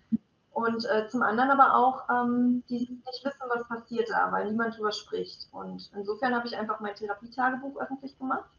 Und 0.59 0.85
äh, 0.89 1.07
zum 1.07 1.21
anderen 1.21 1.51
aber 1.51 1.73
auch, 1.73 2.09
ähm, 2.09 2.65
die 2.67 2.79
nicht 2.79 3.23
wissen, 3.23 3.39
was 3.47 3.65
passiert 3.69 4.09
da, 4.09 4.29
weil 4.29 4.51
niemand 4.51 4.77
drüber 4.77 4.91
spricht. 4.91 5.47
Und 5.53 5.89
insofern 5.95 6.35
habe 6.35 6.47
ich 6.47 6.57
einfach 6.57 6.81
mein 6.81 6.95
Therapietagebuch 6.95 7.79
öffentlich 7.79 8.17
gemacht. 8.19 8.49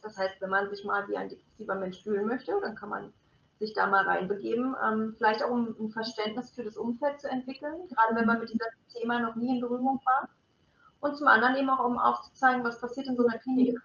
Das 0.00 0.16
heißt, 0.16 0.40
wenn 0.40 0.50
man 0.50 0.70
sich 0.70 0.84
mal 0.84 1.08
wie 1.08 1.16
ein 1.16 1.28
depressiver 1.28 1.74
Mensch 1.74 2.04
fühlen 2.04 2.24
möchte, 2.24 2.52
dann 2.60 2.76
kann 2.76 2.90
man 2.90 3.12
sich 3.58 3.72
da 3.74 3.88
mal 3.88 4.04
reinbegeben. 4.04 4.76
Ähm, 4.80 5.14
vielleicht 5.18 5.42
auch 5.42 5.50
um 5.50 5.74
ein 5.80 5.90
Verständnis 5.90 6.52
für 6.52 6.62
das 6.62 6.76
Umfeld 6.76 7.20
zu 7.20 7.28
entwickeln, 7.28 7.88
gerade 7.88 8.14
wenn 8.14 8.26
man 8.26 8.38
mit 8.38 8.50
diesem 8.50 8.68
Thema 8.92 9.18
noch 9.18 9.34
nie 9.34 9.56
in 9.56 9.60
Berührung 9.60 10.00
war. 10.04 10.28
Und 11.00 11.16
zum 11.16 11.26
anderen 11.26 11.56
eben 11.56 11.68
auch, 11.68 11.84
um 11.84 11.98
aufzuzeigen, 11.98 12.62
was 12.62 12.80
passiert 12.80 13.08
in 13.08 13.16
so 13.16 13.26
einer 13.26 13.38
Klinik. 13.38 13.76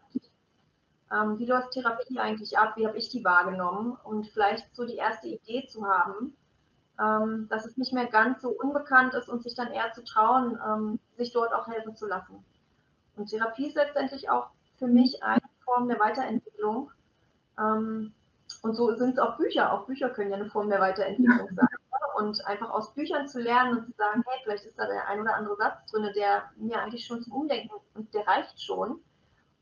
Ähm, 1.12 1.40
wie 1.40 1.48
läuft 1.48 1.72
Therapie 1.72 2.20
eigentlich 2.20 2.60
ab? 2.60 2.74
Wie 2.76 2.86
habe 2.86 2.98
ich 3.00 3.10
die 3.10 3.24
wahrgenommen? 3.24 3.98
Und 4.04 4.28
vielleicht 4.28 4.76
so 4.76 4.86
die 4.86 4.98
erste 4.98 5.30
Idee 5.30 5.66
zu 5.66 5.88
haben, 5.88 6.36
ähm, 7.00 7.48
dass 7.50 7.66
es 7.66 7.78
nicht 7.78 7.94
mehr 7.94 8.08
ganz 8.08 8.42
so 8.42 8.50
unbekannt 8.50 9.14
ist 9.14 9.30
und 9.30 9.44
sich 9.44 9.56
dann 9.56 9.72
eher 9.72 9.92
zu 9.94 10.04
trauen, 10.04 10.60
ähm, 10.66 11.00
sich 11.18 11.34
dort 11.34 11.54
auch 11.54 11.68
helfen 11.68 11.96
zu 11.96 12.08
lassen. 12.08 12.44
Und 13.16 13.30
Therapie 13.30 13.68
ist 13.68 13.76
letztendlich 13.76 14.30
auch 14.30 14.50
für 14.78 14.88
mich 14.88 15.24
eine 15.24 15.42
Form 15.64 15.88
der 15.88 16.00
Weiterentwicklung. 16.00 16.92
Ähm, 17.60 18.14
und 18.62 18.76
so 18.76 18.96
sind 18.96 19.14
es 19.14 19.20
auch 19.20 19.38
Bücher. 19.38 19.74
Auch 19.74 19.86
Bücher 19.86 20.10
können 20.10 20.32
ja 20.32 20.38
eine 20.38 20.50
Form 20.50 20.70
der 20.70 20.80
Weiterentwicklung 20.80 21.50
sein. 21.56 21.68
Und 22.16 22.46
einfach 22.46 22.70
aus 22.70 22.94
Büchern 22.94 23.28
zu 23.28 23.40
lernen 23.40 23.78
und 23.78 23.86
zu 23.86 23.92
sagen, 23.98 24.24
hey, 24.28 24.40
vielleicht 24.44 24.66
ist 24.66 24.78
da 24.78 24.86
der 24.86 25.08
ein 25.08 25.20
oder 25.20 25.36
andere 25.36 25.56
Satz 25.56 25.92
drin, 25.92 26.08
der 26.16 26.44
mir 26.58 26.80
eigentlich 26.80 27.06
schon 27.06 27.24
zum 27.24 27.34
Umdenken 27.34 27.74
und 27.96 28.14
der 28.14 28.28
reicht 28.28 28.62
schon. 28.62 29.02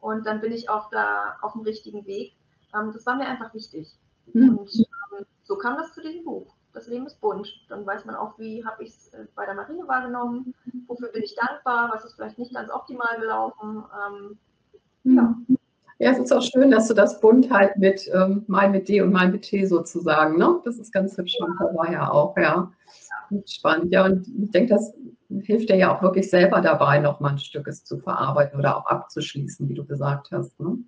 Und 0.02 0.26
dann 0.26 0.42
bin 0.42 0.52
ich 0.52 0.70
auch 0.70 0.90
da 0.90 1.38
auf 1.42 1.54
dem 1.54 1.62
richtigen 1.62 2.06
Weg. 2.06 2.34
Ähm, 2.76 2.92
das 2.92 3.06
war 3.06 3.16
mir 3.16 3.28
einfach 3.28 3.54
wichtig. 3.54 3.96
Mhm. 4.34 4.58
Und 4.58 4.76
ähm, 4.76 5.26
so 5.44 5.58
kam 5.58 5.78
das 5.78 5.94
zu 5.94 6.02
diesem 6.02 6.26
Buch. 6.26 6.54
Das 6.74 6.88
Leben 6.88 7.06
ist 7.06 7.20
bunt. 7.20 7.48
Dann 7.70 7.86
weiß 7.86 8.06
man 8.06 8.16
auch, 8.16 8.38
wie 8.40 8.66
habe 8.66 8.84
ich 8.84 8.90
es 8.90 9.14
äh, 9.14 9.26
bei 9.36 9.46
der 9.46 9.56
Marine 9.56 9.88
wahrgenommen, 9.88 10.54
wofür 10.88 11.10
bin 11.10 11.24
ich 11.24 11.36
dankbar, 11.36 11.90
was 11.94 12.06
ist 12.06 12.16
vielleicht 12.16 12.40
nicht 12.40 12.54
ganz 12.54 12.70
optimal 12.72 13.20
gelaufen. 13.20 13.84
Ähm, 14.08 14.38
mhm. 15.04 15.16
ja. 15.16 15.36
Ja, 16.00 16.14
es 16.14 16.18
ist 16.18 16.32
auch 16.32 16.42
schön, 16.42 16.72
dass 16.72 16.88
du 16.88 16.96
das 16.96 17.22
bunt 17.22 17.52
halt 17.52 17.78
mit 17.78 18.10
ähm, 18.12 18.44
mal 18.48 18.72
mit 18.72 18.90
D 18.90 19.02
und 19.04 19.12
mal 19.12 19.30
mit 19.30 19.44
T 19.44 19.68
sozusagen, 19.68 20.36
ne? 20.36 20.60
Das 20.66 20.80
ist 20.80 20.92
ganz 20.92 21.16
hübsch 21.16 21.38
von 21.38 21.56
war 21.78 21.92
ja 21.92 22.10
auch, 22.10 22.36
ja. 22.38 22.72
Spannend, 23.46 23.92
ja. 23.92 24.06
Und 24.06 24.28
ich 24.28 24.50
denke, 24.50 24.74
das 24.74 24.96
hilft 25.44 25.70
dir 25.70 25.76
ja 25.76 25.96
auch 25.96 26.02
wirklich 26.02 26.28
selber 26.28 26.60
dabei, 26.62 27.00
nochmal 27.00 27.34
ein 27.34 27.38
Stück 27.38 27.68
es 27.68 27.84
zu 27.84 28.00
verarbeiten 28.00 28.60
oder 28.60 28.78
auch 28.78 28.86
abzuschließen, 28.88 29.70
wie 29.70 29.76
du 29.76 29.86
gesagt 29.86 30.32
hast. 30.32 30.60
Ne? 30.60 30.80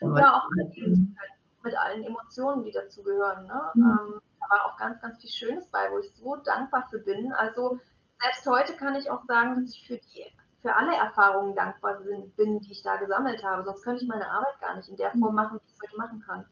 Ja, 0.00 0.42
auch 0.42 0.50
mit, 0.56 0.76
mit, 0.76 1.78
allen 1.78 2.04
Emotionen, 2.04 2.64
die 2.64 2.72
dazugehören. 2.72 3.46
Ne? 3.46 3.60
Mhm. 3.74 3.82
Ähm, 3.84 4.20
war 4.48 4.66
auch 4.66 4.76
ganz, 4.76 5.00
ganz 5.00 5.20
viel 5.20 5.30
Schönes 5.30 5.66
bei, 5.70 5.90
wo 5.90 5.98
ich 5.98 6.10
so 6.14 6.36
dankbar 6.36 6.86
für 6.90 6.98
bin. 6.98 7.32
Also 7.32 7.78
selbst 8.20 8.46
heute 8.46 8.74
kann 8.74 8.96
ich 8.96 9.10
auch 9.10 9.24
sagen, 9.26 9.60
dass 9.60 9.74
ich 9.74 9.86
für 9.86 9.96
die 9.96 10.24
für 10.60 10.74
alle 10.74 10.94
Erfahrungen 10.96 11.54
dankbar 11.54 11.98
bin, 12.36 12.60
die 12.60 12.72
ich 12.72 12.82
da 12.82 12.96
gesammelt 12.96 13.44
habe. 13.44 13.64
Sonst 13.64 13.82
könnte 13.82 14.02
ich 14.02 14.08
meine 14.08 14.28
Arbeit 14.28 14.60
gar 14.60 14.76
nicht 14.76 14.88
in 14.88 14.96
der 14.96 15.12
Form 15.12 15.34
machen, 15.34 15.58
wie 15.58 15.66
ich 15.66 15.72
es 15.72 15.80
heute 15.82 15.96
machen 15.96 16.22
kann. 16.26 16.44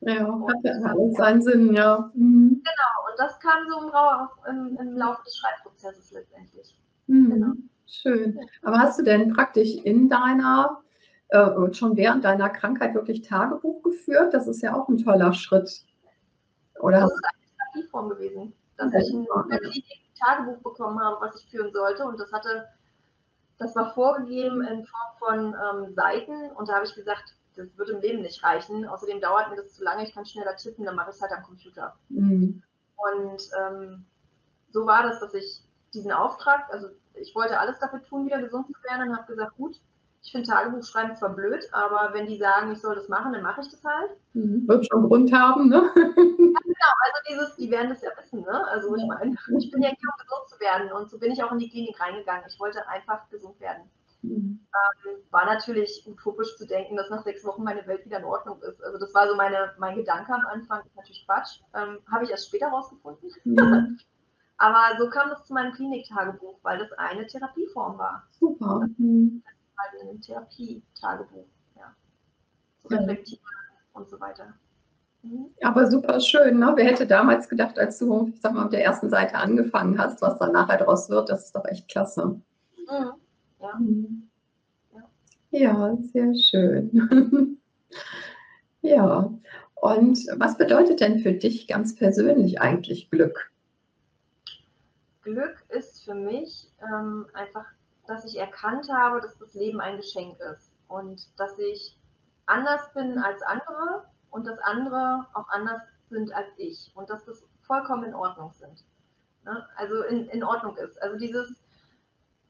Ja, 0.00 0.26
und 0.26 0.46
hat 0.48 0.62
ja 0.62 0.72
alles 0.82 1.16
seinen 1.16 1.42
Sinn, 1.42 1.72
ja. 1.72 2.10
Mhm. 2.14 2.62
Genau, 2.62 3.10
und 3.10 3.18
das 3.18 3.40
kam 3.40 3.66
so 3.68 3.90
im, 4.50 4.68
im, 4.68 4.78
im 4.78 4.96
Laufe 4.96 5.22
des 5.24 5.38
Schreibprozesses 5.38 6.12
letztendlich. 6.12 6.76
Mhm. 7.06 7.30
Genau. 7.30 7.52
Schön. 7.86 8.38
Aber 8.62 8.80
hast 8.80 8.98
du 8.98 9.02
denn 9.02 9.32
praktisch 9.32 9.74
in 9.76 10.08
deiner, 10.08 10.82
äh, 11.28 11.72
schon 11.72 11.96
während 11.96 12.24
deiner 12.24 12.50
Krankheit 12.50 12.94
wirklich 12.94 13.22
Tagebuch 13.22 13.82
geführt? 13.82 14.34
Das 14.34 14.46
ist 14.46 14.62
ja 14.62 14.74
auch 14.74 14.88
ein 14.88 14.98
toller 14.98 15.32
Schritt. 15.32 15.84
Oder 16.80 17.00
das 17.00 17.12
ist 17.12 17.22
eine 17.74 17.82
Therapieform 17.82 18.08
gewesen, 18.10 18.52
dass 18.76 18.92
ich 18.94 19.14
ein, 19.14 19.26
ein 19.50 19.72
Tagebuch 20.18 20.62
bekommen 20.62 21.00
habe, 21.00 21.20
was 21.20 21.40
ich 21.40 21.50
führen 21.50 21.72
sollte. 21.72 22.04
Und 22.04 22.18
das 22.18 22.32
hatte 22.32 22.66
das 23.58 23.74
war 23.76 23.94
vorgegeben 23.94 24.62
in 24.62 24.84
Form 24.84 25.18
von 25.18 25.54
ähm, 25.54 25.94
Seiten 25.94 26.50
und 26.56 26.68
da 26.68 26.74
habe 26.74 26.86
ich 26.86 26.94
gesagt, 26.94 27.34
das 27.56 27.66
wird 27.76 27.90
im 27.90 28.00
Leben 28.00 28.22
nicht 28.22 28.42
reichen. 28.42 28.84
Außerdem 28.86 29.20
dauert 29.20 29.50
mir 29.50 29.56
das 29.56 29.74
zu 29.74 29.84
lange, 29.84 30.04
ich 30.04 30.14
kann 30.14 30.26
schneller 30.26 30.56
tippen, 30.56 30.84
dann 30.84 30.96
mache 30.96 31.10
ich 31.10 31.16
es 31.16 31.22
halt 31.22 31.32
am 31.32 31.44
Computer. 31.44 31.94
Mhm. 32.08 32.62
Und 32.96 33.50
ähm, 33.60 34.04
so 34.70 34.86
war 34.86 35.04
das, 35.04 35.20
dass 35.20 35.34
ich 35.34 35.60
diesen 35.92 36.10
Auftrag, 36.10 36.64
also 36.72 36.88
ich 37.14 37.34
wollte 37.34 37.58
alles 37.58 37.78
dafür 37.78 38.02
tun, 38.02 38.26
wieder 38.26 38.42
gesund 38.42 38.66
zu 38.66 38.74
werden 38.82 39.08
und 39.08 39.16
habe 39.16 39.32
gesagt, 39.32 39.56
gut, 39.56 39.80
ich 40.22 40.32
finde 40.32 40.48
Tagebuchschreiben 40.48 41.16
zwar 41.16 41.34
blöd, 41.34 41.68
aber 41.70 42.12
wenn 42.14 42.26
die 42.26 42.38
sagen, 42.38 42.72
ich 42.72 42.80
soll 42.80 42.96
das 42.96 43.08
machen, 43.08 43.34
dann 43.34 43.42
mache 43.42 43.60
ich 43.60 43.70
das 43.70 43.84
halt. 43.84 44.10
Mhm. 44.32 44.66
Wird 44.66 44.86
schon 44.86 45.06
Grund 45.06 45.32
haben, 45.32 45.68
ne? 45.68 45.90
ja, 45.96 46.63
genau, 46.74 46.92
also 47.04 47.18
dieses, 47.28 47.56
die 47.56 47.70
werden 47.70 47.90
das 47.90 48.02
ja 48.02 48.10
wissen, 48.16 48.42
ne? 48.42 48.66
Also 48.68 48.94
ich 48.94 49.04
meine, 49.06 49.36
ich 49.58 49.70
bin 49.70 49.82
ja 49.82 49.88
hier, 49.88 50.08
um 50.12 50.18
gesund 50.18 50.48
zu 50.48 50.60
werden 50.60 50.92
und 50.92 51.10
so 51.10 51.18
bin 51.18 51.32
ich 51.32 51.42
auch 51.42 51.52
in 51.52 51.58
die 51.58 51.70
Klinik 51.70 51.98
reingegangen. 52.00 52.44
Ich 52.48 52.58
wollte 52.58 52.86
einfach 52.88 53.28
gesund 53.30 53.58
werden. 53.60 53.90
Mhm. 54.22 54.66
Ähm, 55.06 55.16
war 55.30 55.44
natürlich 55.44 56.04
utopisch 56.06 56.56
zu 56.56 56.66
denken, 56.66 56.96
dass 56.96 57.10
nach 57.10 57.24
sechs 57.24 57.44
Wochen 57.44 57.62
meine 57.62 57.86
Welt 57.86 58.04
wieder 58.04 58.18
in 58.18 58.24
Ordnung 58.24 58.60
ist. 58.62 58.82
Also 58.82 58.98
das 58.98 59.14
war 59.14 59.28
so 59.28 59.36
meine, 59.36 59.74
mein 59.78 59.96
Gedanke 59.96 60.32
am 60.32 60.46
Anfang, 60.46 60.84
ist 60.84 60.96
natürlich 60.96 61.24
Quatsch. 61.26 61.60
Ähm, 61.74 61.98
Habe 62.10 62.24
ich 62.24 62.30
erst 62.30 62.48
später 62.48 62.68
rausgefunden. 62.68 63.30
Mhm. 63.44 63.98
Aber 64.56 64.96
so 64.98 65.10
kam 65.10 65.30
es 65.32 65.44
zu 65.44 65.52
meinem 65.52 65.72
Kliniktagebuch, 65.72 66.58
weil 66.62 66.78
das 66.78 66.92
eine 66.92 67.26
Therapieform 67.26 67.98
war. 67.98 68.26
Super. 68.38 68.86
Mhm 68.98 69.42
halt 69.84 70.02
in 70.02 70.08
einem 70.08 70.20
Therapietagebuch, 70.20 71.46
ja. 71.76 71.94
Zu 72.82 72.88
reflektieren 72.88 73.44
und 73.92 74.08
so 74.08 74.20
weiter. 74.20 74.54
Aber 75.62 75.90
super 75.90 76.20
schön, 76.20 76.58
ne? 76.58 76.72
Wer 76.76 76.86
hätte 76.86 77.06
damals 77.06 77.48
gedacht, 77.48 77.78
als 77.78 77.98
du, 77.98 78.30
ich 78.34 78.40
sag 78.40 78.52
mal, 78.52 78.64
auf 78.64 78.70
der 78.70 78.84
ersten 78.84 79.08
Seite 79.08 79.34
angefangen 79.36 79.98
hast, 79.98 80.20
was 80.22 80.38
dann 80.38 80.52
nachher 80.52 80.78
daraus 80.78 81.08
wird, 81.08 81.30
das 81.30 81.46
ist 81.46 81.56
doch 81.56 81.64
echt 81.64 81.88
klasse. 81.88 82.40
Ja. 82.88 83.16
Ja. 83.60 83.80
Ja, 85.50 85.96
sehr 86.12 86.34
schön. 86.34 87.58
ja. 88.82 89.32
Und 89.74 90.18
was 90.36 90.58
bedeutet 90.58 91.00
denn 91.00 91.20
für 91.20 91.32
dich 91.32 91.68
ganz 91.68 91.94
persönlich 91.94 92.60
eigentlich 92.60 93.10
Glück? 93.10 93.50
Glück 95.22 95.64
ist 95.70 96.04
für 96.04 96.14
mich 96.14 96.68
ähm, 96.82 97.26
einfach 97.32 97.64
dass 98.06 98.24
ich 98.24 98.38
erkannt 98.38 98.88
habe, 98.92 99.20
dass 99.20 99.36
das 99.38 99.54
Leben 99.54 99.80
ein 99.80 99.96
Geschenk 99.96 100.38
ist 100.52 100.72
und 100.88 101.26
dass 101.38 101.58
ich 101.58 101.96
anders 102.46 102.92
bin 102.92 103.18
als 103.18 103.42
andere 103.42 104.04
und 104.34 104.46
dass 104.46 104.58
andere 104.60 105.26
auch 105.32 105.48
anders 105.48 105.82
sind 106.10 106.32
als 106.34 106.48
ich 106.56 106.92
und 106.94 107.08
dass 107.08 107.24
das 107.24 107.42
vollkommen 107.62 108.04
in 108.04 108.14
Ordnung 108.14 108.52
sind. 108.52 108.84
Ne? 109.44 109.66
Also 109.76 110.02
in, 110.04 110.26
in 110.28 110.44
Ordnung 110.44 110.76
ist. 110.76 111.00
Also 111.02 111.16
dieses 111.16 111.62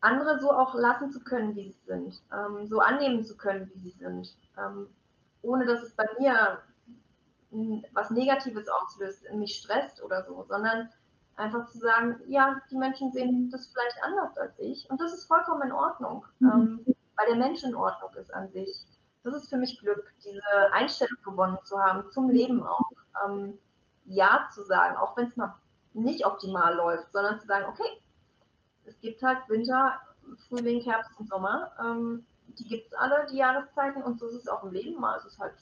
andere 0.01 0.41
so 0.41 0.51
auch 0.51 0.75
lassen 0.75 1.11
zu 1.11 1.23
können, 1.23 1.55
wie 1.55 1.71
sie 1.71 1.87
sind, 1.87 2.23
ähm, 2.33 2.67
so 2.67 2.81
annehmen 2.81 3.25
zu 3.25 3.37
können, 3.37 3.71
wie 3.75 3.79
sie 3.79 3.97
sind, 3.99 4.37
ähm, 4.59 4.89
ohne 5.43 5.65
dass 5.67 5.83
es 5.83 5.95
bei 5.95 6.07
mir 6.19 6.59
was 7.93 8.11
Negatives 8.11 8.69
auslöst, 8.69 9.31
mich 9.33 9.55
stresst 9.55 10.03
oder 10.03 10.25
so, 10.25 10.45
sondern 10.49 10.91
Einfach 11.37 11.67
zu 11.67 11.79
sagen, 11.79 12.21
ja, 12.29 12.61
die 12.71 12.77
Menschen 12.77 13.11
sehen 13.11 13.51
das 13.51 13.67
vielleicht 13.67 14.01
anders 14.05 14.37
als 14.39 14.57
ich 14.59 14.89
und 14.89 15.01
das 15.01 15.13
ist 15.13 15.25
vollkommen 15.25 15.63
in 15.63 15.73
Ordnung, 15.73 16.25
mhm. 16.39 16.51
ähm, 16.87 16.97
weil 17.17 17.27
der 17.27 17.37
Mensch 17.37 17.65
in 17.65 17.75
Ordnung 17.75 18.15
ist 18.15 18.33
an 18.33 18.49
sich. 18.53 18.87
Das 19.25 19.35
ist 19.35 19.49
für 19.49 19.57
mich 19.57 19.81
Glück, 19.81 20.13
diese 20.25 20.43
Einstellung 20.73 21.19
gewonnen 21.25 21.59
zu 21.65 21.79
haben, 21.79 22.11
zum 22.13 22.31
Leben 22.31 22.63
auch. 22.63 22.91
Ähm, 23.27 23.59
ja 24.07 24.49
zu 24.53 24.63
sagen, 24.65 24.97
auch 24.97 25.17
wenn 25.17 25.29
es 25.29 25.37
mal 25.37 25.55
nicht 25.93 26.27
optimal 26.27 26.75
läuft, 26.75 27.13
sondern 27.13 27.41
zu 27.41 27.47
sagen, 27.47 27.67
okay, 27.69 28.01
es 28.85 28.99
gibt 29.01 29.23
halt 29.23 29.39
Winter, 29.49 29.99
Frühling, 30.49 30.83
Herbst 30.83 31.11
und 31.19 31.29
Sommer. 31.29 31.73
Ähm, 31.81 32.27
die 32.59 32.65
gibt 32.65 32.87
es 32.87 32.95
alle, 32.95 33.27
die 33.31 33.39
Jahreszeiten, 33.39 34.03
und 34.03 34.19
so 34.19 34.27
ist 34.27 34.35
es 34.35 34.49
auch 34.49 34.63
im 34.65 34.73
Leben. 34.73 35.01
Mal 35.01 35.17
ist 35.17 35.25
es 35.25 35.39
halt 35.39 35.55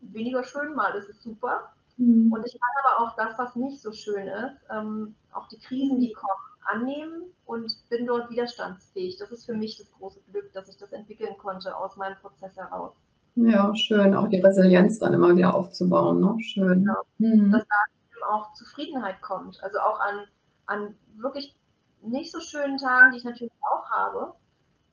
weniger 0.00 0.42
schön, 0.42 0.74
mal 0.74 0.94
ist 0.94 1.08
es 1.08 1.22
super. 1.22 1.72
Mhm. 1.96 2.32
Und 2.32 2.46
ich 2.46 2.52
kann 2.52 2.84
aber 2.84 3.04
auch 3.04 3.16
das, 3.16 3.38
was 3.38 3.54
nicht 3.54 3.80
so 3.80 3.92
schön 3.92 4.26
ist, 4.26 4.56
ähm, 4.70 5.14
auch 5.32 5.46
die 5.48 5.58
Krisen, 5.58 6.00
die 6.00 6.12
kommen, 6.12 6.51
annehmen 6.64 7.24
und 7.44 7.72
bin 7.88 8.06
dort 8.06 8.30
widerstandsfähig. 8.30 9.18
Das 9.18 9.30
ist 9.30 9.46
für 9.46 9.54
mich 9.54 9.78
das 9.78 9.90
große 9.92 10.20
Glück, 10.30 10.52
dass 10.52 10.68
ich 10.68 10.76
das 10.76 10.92
entwickeln 10.92 11.36
konnte 11.38 11.76
aus 11.76 11.96
meinem 11.96 12.16
Prozess 12.16 12.56
heraus. 12.56 12.92
Ja, 13.34 13.74
schön, 13.74 14.14
auch 14.14 14.28
die 14.28 14.40
Resilienz 14.40 14.98
dann 14.98 15.14
immer 15.14 15.34
wieder 15.34 15.54
aufzubauen. 15.54 16.20
Ne? 16.20 16.36
Schön. 16.42 16.84
Genau. 16.84 17.02
Mhm. 17.18 17.50
Dass 17.50 17.64
da 17.66 18.28
auch 18.28 18.52
Zufriedenheit 18.54 19.20
kommt. 19.22 19.62
Also 19.62 19.78
auch 19.78 19.98
an, 20.00 20.26
an 20.66 20.94
wirklich 21.16 21.56
nicht 22.02 22.32
so 22.32 22.40
schönen 22.40 22.78
Tagen, 22.78 23.12
die 23.12 23.18
ich 23.18 23.24
natürlich 23.24 23.52
auch 23.62 23.90
habe, 23.90 24.34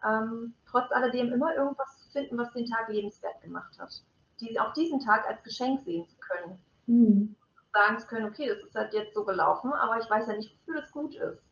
ähm, 0.08 0.54
trotz 0.70 0.92
alledem 0.92 1.34
immer 1.34 1.54
irgendwas 1.56 2.00
zu 2.00 2.12
finden, 2.12 2.38
was 2.38 2.52
den 2.54 2.66
Tag 2.66 2.90
lebenswert 2.90 3.42
gemacht 3.42 3.78
hat. 3.80 4.04
die, 4.40 4.60
auch 4.60 4.74
diesen 4.74 5.00
Tag 5.00 5.28
als 5.28 5.44
Geschenk 5.44 5.82
sehen 5.82 6.08
zu 6.08 6.16
können. 6.18 6.60
Mhm. 6.88 7.36
Sagen 7.74 8.00
zu 8.00 8.08
können, 8.08 8.28
okay, 8.28 8.48
das 8.48 8.60
ist 8.60 8.76
halt 8.76 8.94
jetzt 8.94 9.14
so 9.14 9.26
gelaufen, 9.26 9.72
aber 9.74 10.00
ich 10.00 10.10
weiß 10.10 10.28
ja 10.28 10.36
nicht, 10.36 10.56
wofür 10.66 10.82
das 10.82 10.92
gut 10.92 11.16
ist. 11.16 11.44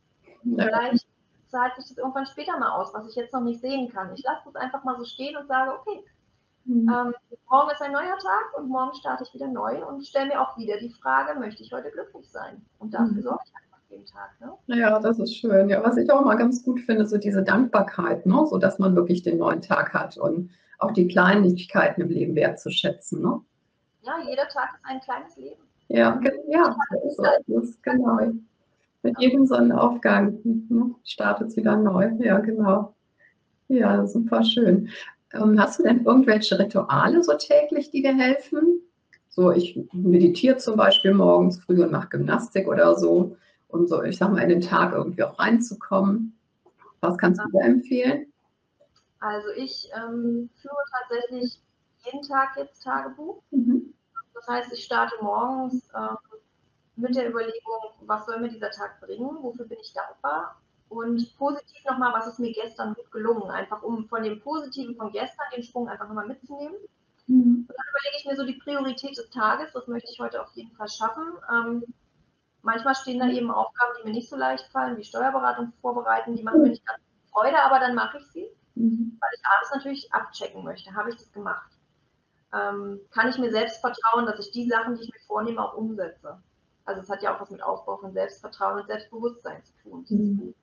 Vielleicht 0.55 1.07
zahlt 1.49 1.75
sich 1.75 1.87
das 1.87 1.97
irgendwann 1.97 2.25
später 2.25 2.57
mal 2.57 2.71
aus, 2.71 2.93
was 2.93 3.07
ich 3.09 3.15
jetzt 3.15 3.33
noch 3.33 3.41
nicht 3.41 3.61
sehen 3.61 3.91
kann. 3.91 4.13
Ich 4.15 4.23
lasse 4.23 4.41
das 4.45 4.55
einfach 4.55 4.83
mal 4.83 4.97
so 4.97 5.05
stehen 5.05 5.35
und 5.37 5.47
sage, 5.47 5.71
okay, 5.79 6.03
mhm. 6.65 6.89
ähm, 6.89 7.13
morgen 7.49 7.71
ist 7.71 7.81
ein 7.81 7.91
neuer 7.91 8.17
Tag 8.17 8.57
und 8.57 8.69
morgen 8.69 8.93
starte 8.95 9.23
ich 9.23 9.33
wieder 9.33 9.47
neu 9.47 9.85
und 9.85 10.05
stelle 10.05 10.27
mir 10.27 10.41
auch 10.41 10.57
wieder 10.57 10.77
die 10.77 10.91
Frage, 10.91 11.39
möchte 11.39 11.63
ich 11.63 11.71
heute 11.71 11.91
glücklich 11.91 12.29
sein? 12.29 12.65
Und 12.79 12.93
dafür 12.93 13.13
mhm. 13.13 13.21
sorge 13.21 13.43
ich 13.45 13.55
einfach 13.55 13.79
jeden 13.89 14.05
Tag. 14.05 14.29
Ne? 14.39 14.77
Ja, 14.77 14.99
das 14.99 15.19
ist 15.19 15.35
schön. 15.35 15.69
Ja, 15.69 15.83
was 15.83 15.97
ich 15.97 16.11
auch 16.11 16.23
mal 16.23 16.35
ganz 16.35 16.63
gut 16.63 16.81
finde, 16.81 17.05
so 17.05 17.17
diese 17.17 17.43
Dankbarkeit, 17.43 18.25
ne? 18.25 18.45
so 18.47 18.57
dass 18.57 18.79
man 18.79 18.95
wirklich 18.95 19.23
den 19.23 19.37
neuen 19.37 19.61
Tag 19.61 19.93
hat 19.93 20.17
und 20.17 20.51
auch 20.79 20.91
die 20.91 21.07
Kleinigkeiten 21.07 22.01
im 22.01 22.09
Leben 22.09 22.35
wertzuschätzen. 22.35 23.21
Ne? 23.21 23.41
Ja, 24.01 24.19
jeder 24.27 24.47
Tag 24.47 24.75
ist 24.75 24.85
ein 24.85 24.99
kleines 25.01 25.35
Leben. 25.37 25.61
Ja, 25.89 26.19
ja, 26.49 26.75
so 27.15 27.23
ist 27.47 27.69
es, 27.69 27.81
genau. 27.81 28.19
Mit 29.07 29.21
jedem 29.21 29.45
Sonnenaufgang 29.45 30.37
ne, 30.43 30.93
startet 31.05 31.47
es 31.47 31.55
wieder 31.55 31.77
neu. 31.77 32.11
Ja, 32.19 32.39
genau. 32.39 32.93
Ja, 33.69 34.05
super 34.05 34.43
schön. 34.43 34.89
Ähm, 35.33 35.57
hast 35.57 35.79
du 35.79 35.83
denn 35.83 36.03
irgendwelche 36.03 36.59
Rituale 36.59 37.23
so 37.23 37.33
täglich, 37.37 37.89
die 37.89 38.01
dir 38.01 38.13
helfen? 38.13 38.81
So, 39.29 39.53
ich 39.53 39.79
meditiere 39.93 40.57
zum 40.57 40.75
Beispiel 40.75 41.13
morgens 41.13 41.57
früh 41.59 41.81
und 41.81 41.91
mache 41.91 42.09
Gymnastik 42.09 42.67
oder 42.67 42.95
so, 42.95 43.37
um 43.69 43.87
so, 43.87 44.03
ich 44.03 44.17
sag 44.17 44.31
mal, 44.31 44.41
in 44.41 44.49
den 44.49 44.61
Tag 44.61 44.91
irgendwie 44.91 45.23
auch 45.23 45.39
reinzukommen. 45.39 46.37
Was 46.99 47.17
kannst 47.17 47.39
du 47.39 47.49
dir 47.51 47.63
empfehlen? 47.63 48.25
Also 49.19 49.47
ich 49.55 49.89
ähm, 49.95 50.49
führe 50.61 50.75
tatsächlich 50.99 51.61
jeden 52.03 52.23
Tag 52.23 52.57
jetzt 52.57 52.83
Tagebuch. 52.83 53.41
Mhm. 53.51 53.93
Das 54.33 54.47
heißt, 54.49 54.73
ich 54.73 54.83
starte 54.83 55.15
morgens 55.21 55.87
äh, 55.93 56.15
mit 56.97 57.15
der 57.15 57.29
Überlegung, 57.29 57.91
was 58.01 58.25
soll 58.25 58.39
mir 58.39 58.49
dieser 58.49 58.71
Tag 58.71 58.99
bringen, 58.99 59.37
wofür 59.41 59.65
bin 59.65 59.77
ich 59.79 59.93
dankbar 59.93 60.57
und 60.89 61.37
positiv 61.37 61.83
nochmal, 61.85 62.13
was 62.13 62.27
ist 62.27 62.39
mir 62.39 62.51
gestern 62.53 62.93
gut 62.93 63.11
gelungen, 63.11 63.49
einfach 63.51 63.83
um 63.83 64.07
von 64.07 64.23
dem 64.23 64.39
Positiven 64.41 64.95
von 64.95 65.11
gestern 65.11 65.45
den 65.55 65.63
Sprung 65.63 65.87
einfach 65.89 66.07
nochmal 66.07 66.27
mitzunehmen. 66.27 66.75
Mhm. 67.27 67.67
Und 67.67 67.75
dann 67.75 67.85
überlege 67.89 68.17
ich 68.17 68.25
mir 68.25 68.35
so 68.35 68.45
die 68.45 68.59
Priorität 68.59 69.17
des 69.17 69.29
Tages, 69.29 69.73
das 69.73 69.87
möchte 69.87 70.11
ich 70.11 70.19
heute 70.19 70.41
auf 70.41 70.51
jeden 70.55 70.75
Fall 70.75 70.87
schaffen. 70.87 71.23
Ähm, 71.51 71.83
manchmal 72.61 72.95
stehen 72.95 73.19
da 73.19 73.27
eben 73.27 73.51
Aufgaben, 73.51 73.93
die 73.99 74.07
mir 74.07 74.15
nicht 74.15 74.29
so 74.29 74.37
leicht 74.37 74.65
fallen, 74.71 74.97
wie 74.97 75.03
Steuerberatung 75.03 75.73
vorbereiten, 75.81 76.35
die 76.35 76.43
machen 76.43 76.61
mir 76.61 76.69
nicht 76.69 76.85
ganz 76.85 76.99
Freude, 77.31 77.61
aber 77.61 77.79
dann 77.79 77.93
mache 77.93 78.17
ich 78.17 78.25
sie, 78.27 78.49
mhm. 78.75 79.17
weil 79.19 79.29
ich 79.35 79.45
abends 79.45 79.71
natürlich 79.75 80.13
abchecken 80.13 80.63
möchte. 80.63 80.95
Habe 80.95 81.09
ich 81.09 81.17
das 81.17 81.31
gemacht? 81.31 81.71
Ähm, 82.53 83.01
kann 83.11 83.27
ich 83.27 83.37
mir 83.37 83.51
selbst 83.51 83.81
vertrauen, 83.81 84.25
dass 84.25 84.39
ich 84.39 84.51
die 84.51 84.69
Sachen, 84.69 84.95
die 84.95 85.03
ich 85.03 85.11
mir 85.11 85.19
vornehme, 85.27 85.61
auch 85.61 85.75
umsetze? 85.75 86.41
Also 86.87 87.01
es 87.01 87.09
hat 87.09 87.21
ja 87.21 87.35
auch 87.35 87.41
was 87.41 87.51
mit 87.51 87.61
Aufbau 87.61 87.97
von 87.97 88.13
Selbstvertrauen 88.13 88.79
und 88.79 88.87
Selbstbewusstsein 88.87 89.61
zu 89.63 89.73
tun. 89.83 90.05
Mhm. 90.09 90.53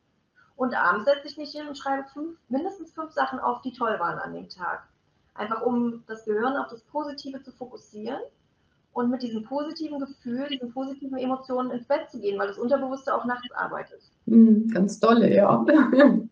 Und 0.56 0.74
abends 0.74 1.04
setze 1.04 1.28
ich 1.28 1.37
mich 1.37 1.50
hin 1.52 1.68
und 1.68 1.76
schreibe 1.76 2.08
fünf, 2.12 2.38
mindestens 2.48 2.92
fünf 2.92 3.12
Sachen 3.12 3.38
auf, 3.40 3.60
die 3.62 3.72
toll 3.72 3.98
waren 3.98 4.18
an 4.18 4.32
dem 4.32 4.48
Tag. 4.48 4.88
Einfach 5.34 5.62
um 5.62 6.02
das 6.06 6.24
Gehirn 6.24 6.56
auf 6.56 6.68
das 6.68 6.80
Positive 6.82 7.42
zu 7.42 7.52
fokussieren 7.52 8.20
und 8.92 9.10
mit 9.10 9.22
diesem 9.22 9.44
positiven 9.44 9.98
Gefühl, 9.98 10.48
diesen 10.48 10.72
positiven 10.72 11.18
Emotionen 11.18 11.72
ins 11.72 11.87
Bett 11.87 12.08
zu 12.10 12.20
gehen, 12.20 12.38
weil 12.38 12.46
das 12.46 12.58
Unterbewusste 12.58 13.14
auch 13.14 13.24
nachts 13.24 13.50
arbeitet. 13.52 14.00
Mhm, 14.26 14.70
ganz 14.72 14.98
dolle, 15.00 15.34
ja. 15.34 15.64
Ich 15.66 15.74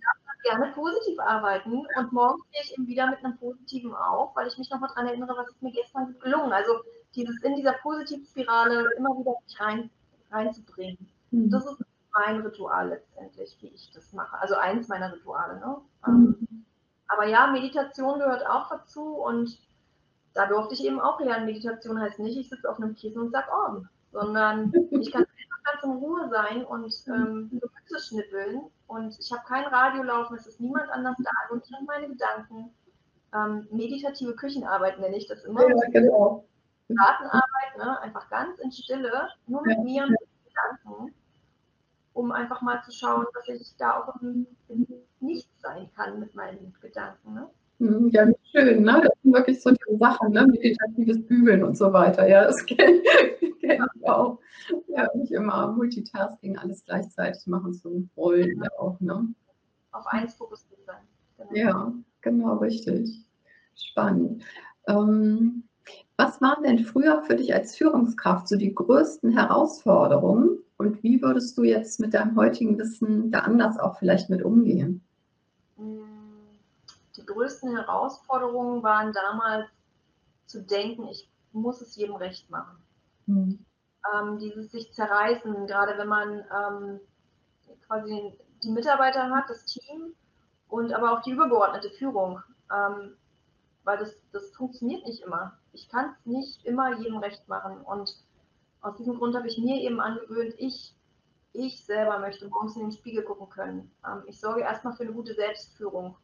gerne 0.48 0.72
positiv 0.72 1.18
arbeiten 1.20 1.84
und 1.96 2.12
morgens 2.12 2.44
stehe 2.48 2.64
ich 2.64 2.72
eben 2.78 2.86
wieder 2.86 3.10
mit 3.10 3.24
einem 3.24 3.36
Positiven 3.36 3.92
auf, 3.94 4.34
weil 4.36 4.46
ich 4.46 4.56
mich 4.56 4.70
nochmal 4.70 4.88
daran 4.90 5.08
erinnere, 5.08 5.36
was 5.36 5.48
ist 5.48 5.62
mir 5.62 5.72
gestern 5.72 6.16
gelungen. 6.20 6.52
Also 6.52 6.72
dieses 7.14 7.42
in 7.42 7.56
dieser 7.56 7.74
positiven 7.74 8.24
Spirale 8.26 8.88
immer 8.96 9.10
wieder 9.18 9.34
rein, 9.58 9.90
reinzubringen. 10.30 10.98
Mhm. 11.30 11.50
Das 11.50 11.64
ist 11.66 11.84
mein 12.12 12.40
Ritual 12.40 12.90
letztendlich, 12.90 13.56
wie 13.60 13.68
ich 13.68 13.90
das 13.94 14.12
mache. 14.12 14.38
Also 14.40 14.54
eins 14.56 14.88
meiner 14.88 15.12
Rituale. 15.12 15.58
Ne? 15.58 15.76
Mhm. 16.06 16.36
Ähm, 16.40 16.64
aber 17.08 17.26
ja, 17.26 17.46
Meditation 17.46 18.18
gehört 18.18 18.46
auch 18.46 18.70
dazu 18.70 19.16
und 19.16 19.58
da 20.34 20.46
durfte 20.46 20.74
ich 20.74 20.84
eben 20.84 21.00
auch 21.00 21.20
lernen, 21.20 21.46
Meditation 21.46 22.00
heißt 22.00 22.18
nicht, 22.18 22.38
ich 22.38 22.48
sitze 22.48 22.68
auf 22.68 22.78
einem 22.78 22.94
Kissen 22.94 23.20
und 23.20 23.32
sage 23.32 23.48
Om, 23.52 23.88
sondern 24.12 24.72
ich 24.90 25.12
kann 25.12 25.22
einfach 25.22 25.62
ganz 25.64 25.84
in 25.84 25.90
Ruhe 25.90 26.28
sein 26.30 26.64
und 26.64 26.94
ähm, 27.08 27.50
Gemüse 27.50 28.06
schnippeln 28.06 28.62
und 28.86 29.18
ich 29.18 29.30
habe 29.30 29.42
kein 29.46 29.64
Radio 29.66 30.02
laufen, 30.02 30.36
es 30.36 30.46
ist 30.46 30.60
niemand 30.60 30.88
anders 30.90 31.16
da 31.18 31.54
und 31.54 31.64
ich 31.66 31.72
habe 31.74 31.84
meine 31.84 32.08
Gedanken. 32.08 32.70
Ähm, 33.34 33.66
meditative 33.70 34.34
Küchenarbeit 34.34 34.98
nenne 34.98 35.16
ich 35.16 35.26
das 35.26 35.44
immer. 35.44 35.66
Ja, 35.66 35.74
genau. 35.90 36.44
Gartenarbeit, 36.88 37.78
ne? 37.78 38.00
einfach 38.00 38.28
ganz 38.28 38.58
in 38.58 38.70
Stille, 38.70 39.28
nur 39.46 39.62
mit 39.62 39.78
mir 39.82 40.04
und 40.04 40.16
Gedanken, 40.44 41.14
um 42.12 42.32
einfach 42.32 42.60
mal 42.62 42.82
zu 42.82 42.92
schauen, 42.92 43.26
dass 43.34 43.48
ich 43.48 43.74
da 43.76 44.00
auch 44.00 44.20
im, 44.20 44.46
im 44.68 44.86
Nichts 45.20 45.60
sein 45.60 45.88
kann 45.94 46.18
mit 46.20 46.34
meinen 46.34 46.74
Gedanken. 46.80 47.34
Ne? 47.34 47.48
Hm, 47.78 48.08
ja, 48.10 48.26
schön, 48.50 48.82
ne? 48.82 49.00
Das 49.02 49.12
sind 49.22 49.34
wirklich 49.34 49.62
so 49.62 49.70
die 49.70 49.96
Sachen, 49.98 50.32
ne? 50.32 50.46
Meditatives 50.46 51.26
Bügeln 51.26 51.64
und 51.64 51.76
so 51.76 51.92
weiter. 51.92 52.28
Ja, 52.28 52.44
das 52.44 52.64
kenne 52.66 53.02
kenn 53.60 53.86
ich 53.94 54.08
auch. 54.08 54.38
Ja, 54.88 55.08
nicht 55.14 55.32
immer 55.32 55.72
Multitasking, 55.72 56.58
alles 56.58 56.84
gleichzeitig 56.84 57.46
machen 57.46 57.74
zum 57.74 58.10
Rollen 58.16 58.62
ja 58.62 58.70
auch, 58.78 59.00
ne? 59.00 59.34
Auf 59.90 60.06
eins 60.06 60.34
fokussiert 60.34 60.80
sein. 60.86 61.02
Genau. 61.36 61.54
Ja, 61.54 61.92
genau, 62.20 62.56
richtig. 62.58 63.26
Spannend. 63.74 64.44
Ähm, 64.86 65.64
was 66.22 66.40
waren 66.40 66.62
denn 66.62 66.84
früher 66.84 67.22
für 67.22 67.34
dich 67.34 67.52
als 67.52 67.76
Führungskraft 67.76 68.46
so 68.46 68.56
die 68.56 68.74
größten 68.74 69.32
Herausforderungen 69.32 70.58
und 70.76 71.02
wie 71.02 71.20
würdest 71.20 71.58
du 71.58 71.64
jetzt 71.64 71.98
mit 71.98 72.14
deinem 72.14 72.36
heutigen 72.36 72.78
Wissen 72.78 73.32
da 73.32 73.40
anders 73.40 73.78
auch 73.78 73.98
vielleicht 73.98 74.30
mit 74.30 74.42
umgehen? 74.42 75.02
Hm, 75.76 76.04
die 77.16 77.26
größten 77.26 77.76
Herausforderungen 77.76 78.82
waren 78.84 79.12
damals 79.12 79.66
zu 80.46 80.62
denken, 80.62 81.08
ich 81.08 81.28
muss 81.52 81.80
es 81.80 81.96
jedem 81.96 82.14
recht 82.14 82.48
machen. 82.50 82.76
Mhm. 83.26 83.64
Ähm, 84.14 84.38
dieses 84.38 84.70
sich 84.70 84.92
zerreißen, 84.92 85.66
gerade 85.66 85.98
wenn 85.98 86.08
man 86.08 86.28
ähm, 86.30 87.00
quasi 87.86 88.32
die 88.62 88.70
Mitarbeiter 88.70 89.28
hat, 89.30 89.48
das 89.48 89.64
Team 89.64 90.14
und 90.68 90.92
aber 90.92 91.12
auch 91.12 91.22
die 91.22 91.32
übergeordnete 91.32 91.90
Führung. 91.90 92.40
Ähm, 92.72 93.16
weil 93.84 93.98
das, 93.98 94.16
das 94.32 94.54
funktioniert 94.54 95.06
nicht 95.06 95.22
immer. 95.22 95.58
Ich 95.72 95.88
kann 95.88 96.10
es 96.10 96.26
nicht 96.26 96.64
immer 96.64 96.98
jedem 96.98 97.18
recht 97.18 97.48
machen. 97.48 97.80
Und 97.82 98.14
aus 98.80 98.96
diesem 98.96 99.18
Grund 99.18 99.34
habe 99.34 99.48
ich 99.48 99.58
mir 99.58 99.80
eben 99.80 100.00
angewöhnt, 100.00 100.54
ich, 100.58 100.94
ich 101.52 101.84
selber 101.84 102.18
möchte 102.18 102.48
morgens 102.48 102.76
in 102.76 102.82
den 102.82 102.92
Spiegel 102.92 103.24
gucken 103.24 103.48
können. 103.48 103.90
Ähm, 104.06 104.22
ich 104.26 104.40
sorge 104.40 104.62
erstmal 104.62 104.94
für 104.94 105.04
eine 105.04 105.12
gute 105.12 105.34
Selbstführung. 105.34 106.16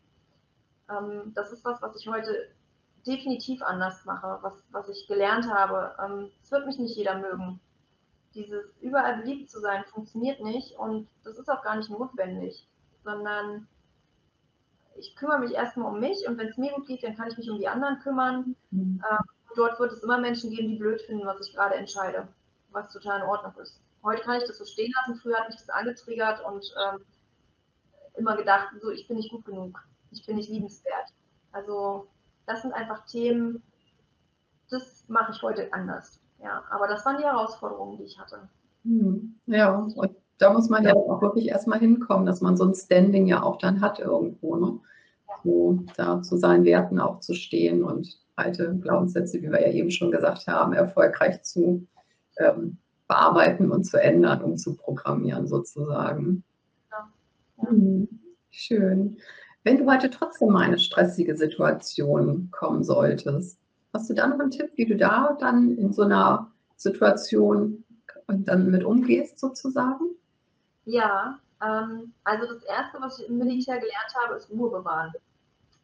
Ähm, 0.91 1.33
das 1.35 1.53
ist 1.53 1.65
was, 1.65 1.83
was 1.83 1.97
ich 2.01 2.09
heute 2.09 2.49
definitiv 3.07 3.63
anders 3.63 4.05
mache, 4.05 4.39
was, 4.43 4.65
was 4.71 4.89
ich 4.89 5.07
gelernt 5.07 5.51
habe. 5.53 5.97
Ähm, 6.05 6.31
es 6.43 6.51
wird 6.51 6.67
mich 6.67 6.79
nicht 6.79 6.97
jeder 6.97 7.19
mögen. 7.19 7.61
Dieses 8.35 8.77
überall 8.81 9.19
beliebt 9.19 9.51
zu 9.51 9.61
sein 9.61 9.85
funktioniert 9.87 10.41
nicht 10.43 10.79
und 10.79 11.09
das 11.25 11.39
ist 11.39 11.49
auch 11.49 11.63
gar 11.63 11.77
nicht 11.77 11.91
notwendig, 11.91 12.69
sondern 13.03 13.67
ich 14.99 15.17
kümmere 15.17 15.41
mich 15.41 15.55
erstmal 15.55 15.93
um 15.93 16.01
mich 16.01 16.27
und 16.27 16.39
wenn 16.39 16.49
es 16.49 16.57
mir 16.57 16.73
gut 16.73 16.87
geht, 16.87 17.03
dann 17.03 17.17
kann 17.17 17.29
ich 17.29 17.37
mich 17.37 17.51
um 17.51 17.59
die 17.59 17.69
anderen 17.69 17.99
kümmern. 18.01 18.57
Mhm. 18.71 19.03
Ähm, 19.11 19.25
dort 19.57 19.79
wird 19.79 19.93
es 19.93 20.03
immer 20.03 20.19
Menschen 20.19 20.51
geben, 20.51 20.69
die 20.69 20.79
blöd 20.79 21.01
finden, 21.03 21.27
was 21.27 21.47
ich 21.47 21.55
gerade 21.55 21.75
entscheide, 21.75 22.29
was 22.71 22.93
total 22.93 23.21
in 23.21 23.27
Ordnung 23.27 23.55
ist. 23.61 23.81
Heute 24.03 24.23
kann 24.23 24.39
ich 24.39 24.47
das 24.47 24.59
so 24.59 24.65
stehen 24.65 24.93
lassen. 25.01 25.21
Früher 25.21 25.37
hat 25.37 25.49
mich 25.49 25.59
das 25.59 25.71
angetriggert 25.71 26.45
und 26.45 26.65
ähm, 26.85 27.05
immer 28.17 28.37
gedacht, 28.37 28.69
so 28.81 28.91
ich 28.91 29.07
bin 29.07 29.17
nicht 29.17 29.31
gut 29.31 29.45
genug, 29.45 29.79
ich 30.11 30.25
bin 30.27 30.37
nicht 30.37 30.51
liebenswert. 30.51 31.13
Also 31.53 32.09
das 32.47 32.63
sind 32.63 32.73
einfach 32.73 33.05
Themen, 33.07 33.63
das 34.71 35.05
mache 35.09 35.33
ich 35.33 35.43
heute 35.43 35.73
anders. 35.73 36.21
Ja, 36.43 36.63
aber 36.71 36.87
das 36.87 37.05
waren 37.05 37.19
die 37.19 37.25
Herausforderungen, 37.25 37.99
die 37.99 38.05
ich 38.05 38.19
hatte. 38.19 38.49
Mhm. 38.85 39.39
Ja, 39.47 39.75
und 39.75 39.97
da 40.39 40.53
muss 40.53 40.69
man 40.69 40.85
ja 40.85 40.95
auch 40.95 41.21
wirklich 41.21 41.49
erstmal 41.49 41.81
hinkommen, 41.81 42.27
dass 42.27 42.41
man 42.41 42.57
so 42.57 42.65
ein 42.65 42.75
Standing 42.75 43.27
ja 43.27 43.43
auch 43.43 43.59
dann 43.59 43.81
hat 43.81 43.99
irgendwo, 43.99 44.57
ne? 44.57 44.79
So, 45.45 45.79
da 45.97 46.23
zu 46.23 46.37
seinen 46.37 46.65
Werten 46.65 46.99
auch 47.01 47.21
zu 47.21 47.35
stehen 47.35 47.85
und 47.85 48.19
alte 48.37 48.77
Glaubenssätze, 48.81 49.41
wie 49.43 49.51
wir 49.51 49.61
ja 49.61 49.73
eben 49.73 49.91
schon 49.91 50.11
gesagt 50.11 50.47
haben, 50.47 50.73
erfolgreich 50.73 51.43
zu 51.43 51.87
ähm, 52.39 52.79
bearbeiten 53.09 53.71
und 53.71 53.85
zu 53.85 54.01
ändern, 54.01 54.43
um 54.43 54.57
zu 54.57 54.75
programmieren 54.77 55.47
sozusagen. 55.47 56.45
Ja. 56.91 57.09
Ja. 57.63 57.69
Hm, 57.71 58.09
schön. 58.51 59.19
Wenn 59.65 59.79
du 59.79 59.91
heute 59.91 60.11
trotzdem 60.11 60.49
mal 60.49 60.63
eine 60.63 60.79
stressige 60.79 61.37
Situation 61.37 62.49
kommen 62.53 62.85
solltest, 62.85 63.59
hast 63.93 64.09
du 64.11 64.15
da 64.15 64.27
noch 64.27 64.39
einen 64.39 64.51
Tipp, 64.51 64.71
wie 64.77 64.87
du 64.87 64.97
da 64.97 65.37
dann 65.41 65.77
in 65.77 65.93
so 65.93 66.03
einer 66.03 66.51
Situation 66.77 67.85
dann 68.29 68.71
mit 68.71 68.85
umgehst 68.85 69.39
sozusagen? 69.39 70.05
Ja, 70.89 71.39
ähm, 71.63 72.15
also 72.25 72.47
das 72.47 72.63
Erste, 72.65 72.99
was 72.99 73.19
ich 73.19 73.29
im 73.29 73.37
Militär 73.37 73.77
gelernt 73.77 74.15
habe, 74.23 74.37
ist 74.37 74.49
Ruhe 74.49 74.71
bewahren. 74.71 75.13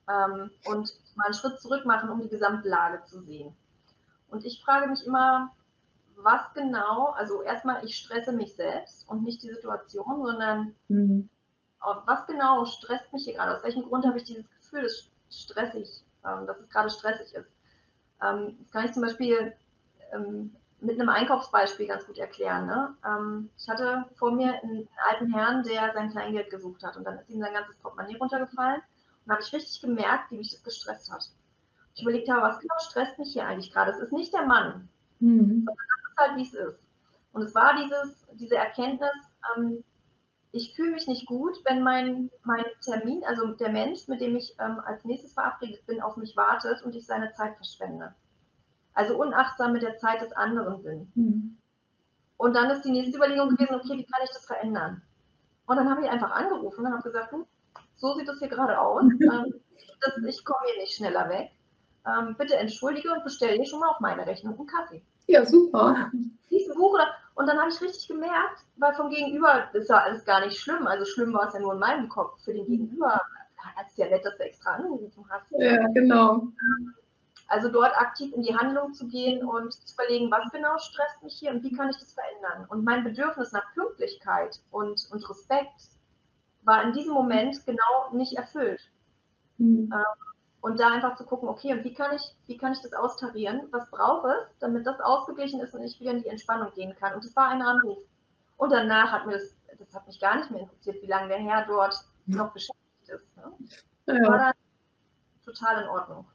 Ähm, 0.09 0.51
und 0.65 0.95
mal 1.15 1.27
einen 1.27 1.35
Schritt 1.35 1.61
zurück 1.61 1.85
machen, 1.85 2.09
um 2.09 2.23
die 2.23 2.29
Gesamtlage 2.29 3.05
zu 3.05 3.21
sehen. 3.21 3.55
Und 4.31 4.47
ich 4.47 4.65
frage 4.65 4.87
mich 4.89 5.05
immer, 5.07 5.53
was 6.17 6.41
genau, 6.55 7.11
also 7.11 7.43
erstmal, 7.43 7.85
ich 7.85 7.97
stresse 7.97 8.33
mich 8.33 8.55
selbst 8.57 9.07
und 9.07 9.25
nicht 9.25 9.43
die 9.43 9.53
Situation, 9.53 10.25
sondern 10.25 10.75
mhm. 10.89 11.29
was 12.07 12.27
genau 12.27 12.65
stresst 12.65 13.13
mich 13.13 13.25
hier 13.25 13.35
gerade? 13.35 13.59
Aus 13.59 13.63
welchem 13.63 13.83
Grund 13.83 14.07
habe 14.07 14.17
ich 14.17 14.25
dieses 14.25 14.49
Gefühl, 14.49 14.85
dass 14.85 15.11
stressig, 15.29 16.03
ähm, 16.25 16.47
dass 16.47 16.59
es 16.61 16.71
gerade 16.71 16.89
stressig 16.89 17.35
ist? 17.35 17.51
Ähm, 18.23 18.57
das 18.59 18.71
kann 18.71 18.87
ich 18.87 18.93
zum 18.93 19.03
Beispiel 19.03 19.55
ähm, 20.13 20.57
mit 20.85 21.01
einem 21.01 21.09
Einkaufsbeispiel 21.09 21.87
ganz 21.87 22.07
gut 22.07 22.19
erklären. 22.19 22.67
Ne? 22.67 22.95
Ähm, 23.07 23.51
ich 23.57 23.69
hatte 23.69 24.05
vor 24.17 24.33
mir 24.33 24.63
einen 24.63 24.89
alten 25.11 25.33
Herrn, 25.33 25.63
der 25.63 25.93
sein 25.95 26.11
Kleingeld 26.11 26.51
gesucht 26.51 26.83
hat 26.83 26.97
und 26.97 27.05
dann 27.05 27.19
ist 27.19 27.31
ihm 27.31 27.41
sein 27.41 27.55
ganzes 27.55 27.77
Portemonnaie 27.77 28.17
runtergefallen 28.17 28.83
und 29.25 29.33
habe 29.33 29.43
ich 29.43 29.53
richtig 29.53 29.81
gemerkt, 29.81 30.31
wie 30.31 30.37
mich 30.37 30.51
das 30.51 30.63
gestresst 30.63 31.11
hat. 31.11 31.29
Ich 31.95 32.03
überlegt 32.03 32.29
habe, 32.31 32.43
was 32.43 32.61
genau 32.61 32.75
stresst 32.81 33.19
mich 33.19 33.33
hier 33.33 33.47
eigentlich 33.47 33.73
gerade? 33.73 33.93
Es 33.93 33.99
ist 33.99 34.13
nicht 34.13 34.33
der 34.33 34.47
Mann, 34.47 34.89
mhm. 35.21 35.65
sondern 35.65 35.87
das 36.03 36.11
ist 36.11 36.19
halt, 36.19 36.37
wie 36.37 36.43
es 36.43 36.55
ist. 36.55 36.79
Und 37.33 37.43
es 37.43 37.55
war 37.55 37.75
dieses, 37.77 38.27
diese 38.35 38.57
Erkenntnis, 38.57 39.11
ähm, 39.57 39.83
ich 40.53 40.75
fühle 40.77 40.93
mich 40.93 41.09
nicht 41.09 41.27
gut, 41.27 41.57
wenn 41.65 41.83
mein, 41.83 42.31
mein 42.45 42.65
Termin, 42.81 43.25
also 43.25 43.47
der 43.55 43.71
Mensch, 43.71 44.07
mit 44.07 44.21
dem 44.21 44.37
ich 44.37 44.55
ähm, 44.61 44.81
als 44.85 45.05
nächstes 45.05 45.33
verabredet 45.33 45.85
bin, 45.87 46.01
auf 46.01 46.17
mich 46.17 46.37
wartet 46.37 46.83
und 46.83 46.95
ich 46.95 47.07
seine 47.07 47.33
Zeit 47.33 47.57
verschwende. 47.57 48.15
Also 48.95 49.17
unachtsam 49.17 49.73
mit 49.73 49.83
der 49.83 49.99
Zeit 49.99 50.23
des 50.23 50.33
anderen 50.33 50.83
bin. 50.83 51.13
Mhm. 51.15 51.59
Und 52.37 52.55
dann 52.55 52.71
ist 52.71 52.85
die 52.85 52.91
nächste 52.91 53.17
Überlegung 53.17 53.51
gewesen, 53.51 53.75
okay, 53.75 53.99
wie 53.99 54.05
kann 54.05 54.23
ich 54.25 54.31
das 54.31 54.47
verändern? 54.47 55.03
Und 55.67 55.77
dann 55.77 55.91
habe 55.91 56.03
ich 56.03 56.11
einfach 56.11 56.31
angerufen 56.31 56.85
und 56.85 56.93
habe 56.93 57.03
gesagt, 57.03 57.33
hm, 57.33 57.45
so 57.97 58.15
sieht 58.15 58.29
es 58.29 58.39
hier 58.39 58.49
gerade 58.49 58.79
aus. 58.79 59.05
Ähm, 59.21 59.55
das, 60.01 60.17
ich 60.27 60.45
komme 60.45 60.59
hier 60.67 60.83
nicht 60.83 60.95
schneller 60.95 61.29
weg. 61.29 61.51
Ähm, 62.07 62.35
bitte 62.37 62.57
entschuldige 62.57 63.11
und 63.11 63.25
bestelle 63.25 63.55
hier 63.55 63.65
schon 63.65 63.81
mal 63.81 63.89
auf 63.89 64.01
meine 64.01 64.27
Rechnung 64.27 64.59
einen 64.59 64.67
Kaffee. 64.67 65.03
Ja, 65.27 65.47
super. 65.47 66.11
Diesen 66.51 66.75
Buch 66.75 66.93
oder, 66.93 67.09
und 67.35 67.47
dann 67.47 67.59
habe 67.59 67.71
ich 67.71 67.81
richtig 67.81 68.07
gemerkt, 68.09 68.61
weil 68.77 68.95
vom 68.95 69.09
Gegenüber 69.09 69.71
ist 69.73 69.89
ja 69.89 69.97
alles 69.97 70.25
gar 70.25 70.45
nicht 70.45 70.59
schlimm. 70.59 70.87
Also 70.87 71.05
schlimm 71.07 71.33
war 71.33 71.49
es 71.49 71.55
ja 71.55 71.61
nur 71.61 71.73
in 71.73 71.79
meinem 71.79 72.09
Kopf. 72.09 72.43
Für 72.45 72.53
den 72.53 72.67
Gegenüber 72.67 73.21
hat 73.57 73.87
es 73.89 73.97
ja 73.97 74.09
nett, 74.09 74.25
dass 74.25 74.37
du 74.37 74.45
extra 74.45 74.75
angerufen 74.75 75.25
hast. 75.31 75.47
Ja, 75.59 75.87
genau. 75.89 76.49
Also 77.47 77.71
dort 77.71 77.95
aktiv 77.97 78.33
in 78.33 78.43
die 78.43 78.57
Handlung 78.57 78.95
zu 78.95 79.07
gehen 79.07 79.45
und 79.45 79.73
zu 79.73 79.95
überlegen, 79.95 80.31
was 80.31 80.51
genau 80.51 80.79
stresst 80.79 81.23
mich 81.23 81.35
hier 81.35 81.51
und 81.51 81.63
wie 81.63 81.73
kann 81.77 81.91
ich 81.91 81.99
das 81.99 82.15
verändern. 82.15 82.67
Und 82.69 82.85
mein 82.85 83.05
Bedürfnis 83.05 83.53
nach 83.53 83.73
Pünktlichkeit 83.75 84.61
und, 84.71 85.09
und 85.11 85.29
Respekt 85.29 85.91
war 86.63 86.83
in 86.83 86.93
diesem 86.93 87.13
Moment 87.13 87.65
genau 87.67 88.13
nicht 88.13 88.37
erfüllt. 88.37 88.81
Mhm. 89.59 89.93
Und 90.63 90.81
da 90.81 90.89
einfach 90.89 91.17
zu 91.17 91.25
gucken, 91.25 91.49
okay, 91.49 91.75
und 91.75 91.85
wie 91.85 91.93
kann 91.93 92.17
ich, 92.17 92.23
wie 92.47 92.57
kann 92.57 92.73
ich 92.73 92.81
das 92.81 92.95
austarieren? 92.95 93.69
Was 93.71 93.91
brauche 93.91 94.29
es, 94.29 94.59
damit 94.61 94.87
das 94.87 94.99
ausgeglichen 95.01 95.61
ist 95.61 95.75
und 95.75 95.83
ich 95.83 96.01
wieder 96.01 96.13
in 96.13 96.23
die 96.23 96.29
Entspannung 96.29 96.73
gehen 96.75 96.97
kann? 96.99 97.15
Und 97.15 97.23
das 97.23 97.37
war 97.37 97.49
ein 97.49 97.61
Anruf. 97.61 97.99
Und 98.57 98.73
danach 98.73 99.13
hat 99.13 99.27
mir 99.27 99.35
das, 99.35 99.55
das 99.79 99.95
hat 99.95 100.07
mich 100.07 100.19
gar 100.19 100.39
nicht 100.39 100.51
mehr 100.51 100.63
interessiert, 100.63 101.03
wie 101.03 101.07
lange 101.07 101.29
der 101.29 101.39
Herr 101.39 101.67
dort 101.67 101.95
noch 102.25 102.53
beschäftigt 102.53 103.09
ist. 103.09 103.37
Ne? 103.37 103.53
Ja. 104.07 104.29
War 104.31 104.39
dann 104.39 104.55
total 105.45 105.83
in 105.83 105.89
Ordnung. 105.89 106.27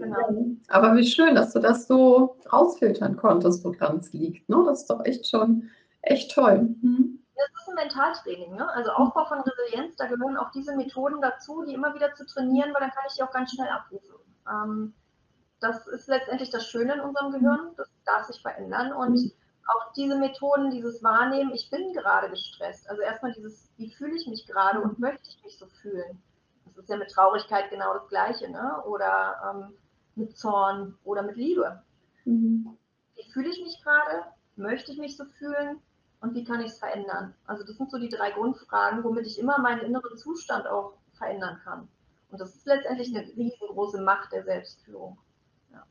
Genau. 0.00 0.46
Aber 0.68 0.96
wie 0.96 1.06
schön, 1.06 1.34
dass 1.34 1.52
du 1.52 1.60
das 1.60 1.86
so 1.86 2.36
rausfiltern 2.52 3.16
konntest, 3.16 3.64
woran 3.64 3.98
es 3.98 4.12
liegt. 4.12 4.48
Ne? 4.48 4.62
Das 4.66 4.80
ist 4.80 4.90
doch 4.90 5.04
echt 5.04 5.28
schon 5.28 5.68
echt 6.02 6.32
toll. 6.32 6.74
Mhm 6.80 7.18
das 7.38 7.62
ist 7.62 7.68
ein 7.68 7.74
Mentaltraining, 7.74 8.56
ne? 8.56 8.68
also 8.74 8.90
Aufbau 8.90 9.24
von 9.26 9.40
Resilienz, 9.40 9.96
da 9.96 10.06
gehören 10.06 10.36
auch 10.36 10.50
diese 10.50 10.74
Methoden 10.76 11.20
dazu, 11.20 11.64
die 11.64 11.74
immer 11.74 11.94
wieder 11.94 12.14
zu 12.14 12.26
trainieren, 12.26 12.74
weil 12.74 12.80
dann 12.80 12.90
kann 12.90 13.04
ich 13.08 13.14
die 13.14 13.22
auch 13.22 13.30
ganz 13.30 13.52
schnell 13.52 13.68
abrufen. 13.68 14.14
Ähm, 14.50 14.94
das 15.60 15.86
ist 15.86 16.08
letztendlich 16.08 16.50
das 16.50 16.66
Schöne 16.66 16.94
in 16.94 17.00
unserem 17.00 17.32
Gehirn, 17.32 17.72
das 17.76 17.88
darf 18.04 18.26
sich 18.26 18.40
verändern 18.42 18.92
und 18.92 19.12
mhm. 19.12 19.32
auch 19.68 19.92
diese 19.92 20.16
Methoden, 20.16 20.70
dieses 20.70 21.02
Wahrnehmen, 21.02 21.52
ich 21.52 21.70
bin 21.70 21.92
gerade 21.92 22.28
gestresst, 22.28 22.88
also 22.90 23.02
erstmal 23.02 23.32
dieses, 23.32 23.70
wie 23.76 23.92
fühle 23.92 24.16
ich 24.16 24.26
mich 24.26 24.46
gerade 24.46 24.80
und 24.80 24.98
möchte 24.98 25.28
ich 25.28 25.42
mich 25.44 25.58
so 25.58 25.66
fühlen. 25.80 26.20
Das 26.66 26.84
ist 26.84 26.90
ja 26.90 26.96
mit 26.96 27.10
Traurigkeit 27.10 27.70
genau 27.70 27.94
das 27.94 28.08
Gleiche, 28.08 28.50
ne? 28.50 28.82
oder 28.84 29.36
ähm, 29.50 29.74
mit 30.18 30.36
Zorn 30.36 30.96
oder 31.04 31.22
mit 31.22 31.36
Liebe. 31.36 31.82
Mhm. 32.24 32.76
Wie 33.16 33.32
fühle 33.32 33.48
ich 33.48 33.62
mich 33.62 33.80
gerade? 33.82 34.24
Möchte 34.56 34.92
ich 34.92 34.98
mich 34.98 35.16
so 35.16 35.24
fühlen? 35.24 35.80
und 36.20 36.34
wie 36.34 36.44
kann 36.44 36.60
ich 36.60 36.68
es 36.72 36.78
verändern? 36.78 37.34
Also 37.46 37.64
das 37.64 37.76
sind 37.76 37.90
so 37.90 37.98
die 37.98 38.08
drei 38.08 38.30
Grundfragen, 38.30 39.04
womit 39.04 39.26
ich 39.26 39.38
immer 39.38 39.58
meinen 39.58 39.80
inneren 39.80 40.16
Zustand 40.16 40.66
auch 40.66 40.94
verändern 41.14 41.60
kann. 41.64 41.88
Und 42.30 42.40
das 42.40 42.54
ist 42.54 42.66
letztendlich 42.66 43.14
eine 43.14 43.26
riesengroße 43.26 44.02
Macht 44.02 44.32
der 44.32 44.44
Selbstführung. 44.44 45.18
Ja, 45.72 45.84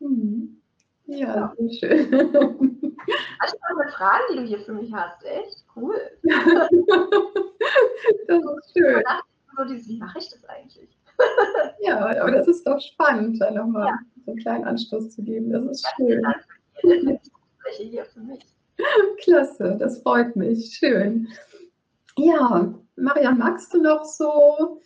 mhm. 0.00 0.60
ja, 1.06 1.16
ja. 1.36 1.54
schön. 1.72 2.80
Also 3.40 3.56
spannende 3.56 3.92
Fragen, 3.92 4.22
die 4.30 4.36
du 4.36 4.42
hier 4.42 4.60
für 4.60 4.74
mich 4.74 4.92
hast. 4.92 5.24
Echt 5.24 5.64
cool. 5.74 5.98
das 6.22 6.68
ist 8.30 8.72
schön. 8.76 9.02
So 9.56 9.64
wie 9.88 9.98
mache 9.98 10.18
ich 10.18 10.28
das 10.28 10.44
eigentlich? 10.44 10.90
ja, 11.80 11.98
aber 11.98 12.30
das 12.30 12.48
ist 12.48 12.66
doch 12.66 12.80
spannend, 12.80 13.40
da 13.40 13.50
nochmal 13.50 13.88
ja. 13.88 13.98
so 14.24 14.32
einen 14.32 14.40
kleinen 14.40 14.64
Anstoß 14.64 15.10
zu 15.10 15.22
geben. 15.22 15.50
Das 15.50 15.64
ist 15.64 15.86
schön. 15.96 16.22
Spreche 16.76 17.82
hier 17.82 18.04
für 18.06 18.20
mich. 18.20 18.44
Klasse, 19.22 19.76
das 19.78 20.00
freut 20.00 20.36
mich. 20.36 20.76
Schön. 20.76 21.28
Ja, 22.16 22.74
Marian, 22.96 23.38
magst 23.38 23.72
du 23.72 23.80
noch 23.80 24.04
so, 24.04 24.80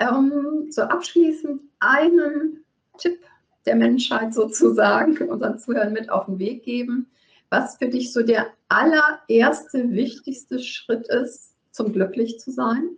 ähm, 0.00 0.66
so 0.70 0.82
abschließend 0.82 1.60
einen 1.80 2.64
Tipp 2.98 3.20
der 3.66 3.76
Menschheit 3.76 4.34
sozusagen 4.34 5.16
unseren 5.28 5.58
Zuhörern 5.58 5.92
mit 5.92 6.10
auf 6.10 6.26
den 6.26 6.38
Weg 6.38 6.64
geben, 6.64 7.10
was 7.50 7.76
für 7.76 7.88
dich 7.88 8.12
so 8.12 8.22
der 8.22 8.46
allererste, 8.68 9.90
wichtigste 9.90 10.60
Schritt 10.60 11.08
ist, 11.08 11.54
zum 11.72 11.92
glücklich 11.92 12.38
zu 12.38 12.50
sein? 12.50 12.90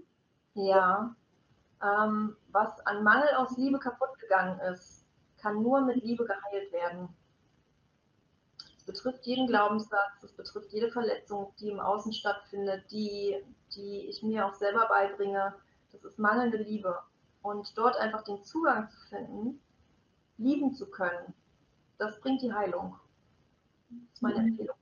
Ja, 0.54 1.14
ähm, 1.82 2.36
was 2.52 2.78
an 2.86 3.02
Mangel 3.02 3.34
aus 3.36 3.56
Liebe 3.56 3.78
kaputt 3.78 4.18
gegangen 4.20 4.58
ist, 4.72 5.04
kann 5.38 5.62
nur 5.62 5.80
mit 5.82 6.02
Liebe 6.02 6.24
geheilt 6.24 6.72
werden. 6.72 7.08
Es 8.76 8.84
betrifft 8.84 9.26
jeden 9.26 9.46
Glaubenssatz, 9.46 10.22
es 10.22 10.32
betrifft 10.32 10.72
jede 10.72 10.90
Verletzung, 10.90 11.52
die 11.58 11.70
im 11.70 11.80
Außen 11.80 12.12
stattfindet, 12.12 12.84
die, 12.90 13.36
die 13.74 14.06
ich 14.08 14.22
mir 14.22 14.46
auch 14.46 14.54
selber 14.54 14.86
beibringe. 14.88 15.54
Das 15.92 16.04
ist 16.04 16.18
mangelnde 16.18 16.58
Liebe. 16.58 16.98
Und 17.42 17.76
dort 17.76 17.96
einfach 17.96 18.22
den 18.22 18.42
Zugang 18.44 18.88
zu 18.90 19.00
finden, 19.08 19.60
lieben 20.38 20.72
zu 20.74 20.88
können, 20.88 21.34
das 21.98 22.20
bringt 22.20 22.42
die 22.42 22.52
Heilung. 22.52 22.96
Das 23.90 24.14
ist 24.14 24.22
meine 24.22 24.38
mhm. 24.40 24.48
Empfehlung. 24.48 24.76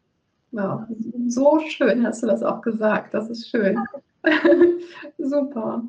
Ja, 0.52 0.88
so 1.28 1.60
schön 1.60 2.06
hast 2.06 2.22
du 2.22 2.26
das 2.26 2.42
auch 2.42 2.60
gesagt. 2.60 3.14
Das 3.14 3.30
ist 3.30 3.48
schön. 3.48 3.78
Super. 5.18 5.84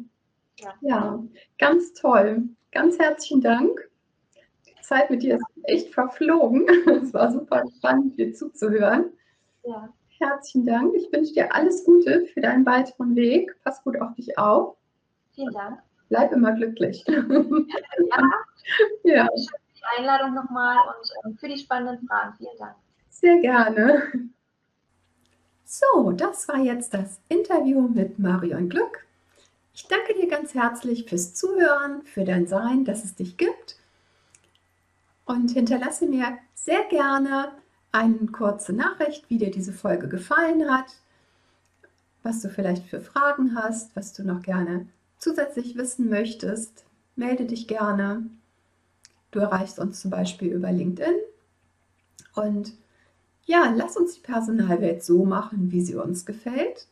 Ja. 0.62 0.74
ja, 0.82 1.24
ganz 1.58 1.94
toll. 1.94 2.44
Ganz 2.72 3.00
herzlichen 3.00 3.42
Dank. 3.42 3.92
Zeit 4.92 5.10
mit 5.10 5.24
dir 5.24 5.36
ist 5.36 5.46
echt 5.64 5.94
verflogen. 5.94 6.68
Es 7.02 7.14
war 7.14 7.32
super 7.32 7.64
spannend, 7.78 8.18
dir 8.18 8.34
zuzuhören. 8.34 9.06
Ja. 9.64 9.90
Herzlichen 10.20 10.66
Dank. 10.66 10.94
Ich 10.96 11.12
wünsche 11.12 11.34
dir 11.34 11.56
alles 11.56 11.86
Gute 11.86 12.28
für 12.28 12.42
deinen 12.42 12.66
weiteren 12.66 13.16
Weg. 13.16 13.56
Pass 13.64 13.84
gut 13.84 14.00
auf 14.00 14.14
dich 14.16 14.38
auf. 14.38 14.76
Vielen 15.34 15.54
Dank. 15.54 15.80
Bleib 16.10 16.32
immer 16.32 16.54
glücklich. 16.54 17.04
Ja. 19.04 19.24
ja. 19.24 19.26
Für 19.26 19.56
die 19.76 20.00
Einladung 20.00 20.36
nochmal 20.36 20.78
und 20.78 21.10
ähm, 21.26 21.38
für 21.38 21.48
die 21.48 21.58
spannenden 21.58 22.08
Fragen. 22.08 22.36
Vielen 22.38 22.58
Dank. 22.60 22.76
Sehr 23.10 23.40
gerne. 23.40 24.04
So, 25.66 26.12
das 26.12 26.48
war 26.48 26.58
jetzt 26.58 26.94
das 26.94 27.20
Interview 27.28 27.82
mit 27.82 28.20
Marion 28.20 28.70
Glück. 28.70 29.06
Ich 29.74 29.88
danke 29.88 30.14
dir 30.14 30.28
ganz 30.28 30.54
herzlich 30.54 31.06
fürs 31.06 31.34
Zuhören, 31.34 32.02
für 32.04 32.26
dein 32.26 32.46
Sein, 32.48 32.84
dass 32.84 33.06
es 33.06 33.16
dich 33.16 33.38
gibt 33.38 33.78
und 35.26 35.52
hinterlasse 35.52 36.06
mir 36.06 36.38
sehr 36.56 36.84
gerne 36.90 37.54
eine 37.92 38.28
kurze 38.28 38.74
Nachricht, 38.74 39.30
wie 39.30 39.38
dir 39.38 39.52
diese 39.52 39.74
Folge 39.74 40.10
gefallen 40.10 40.70
hat, 40.70 40.98
was 42.24 42.42
du 42.42 42.50
vielleicht 42.50 42.86
für 42.86 43.02
Fragen 43.02 43.56
hast, 43.56 43.96
was 43.96 44.14
du 44.14 44.24
noch 44.24 44.42
gerne 44.42 44.88
zusätzlich 45.18 45.78
wissen 45.78 46.10
möchtest. 46.10 46.84
Melde 47.16 47.46
dich 47.46 47.68
gerne. 47.68 48.26
Du 49.32 49.40
erreichst 49.40 49.80
uns 49.80 50.02
zum 50.02 50.12
Beispiel 50.12 50.52
über 50.52 50.72
LinkedIn. 50.72 51.16
Und 52.36 52.74
ja, 53.46 53.74
lass 53.76 53.98
uns 53.98 54.16
die 54.16 54.22
Personalwelt 54.22 55.04
so 55.04 55.26
machen, 55.26 55.72
wie 55.72 55.82
sie 55.82 55.96
uns 55.96 56.26
gefällt. 56.26 56.88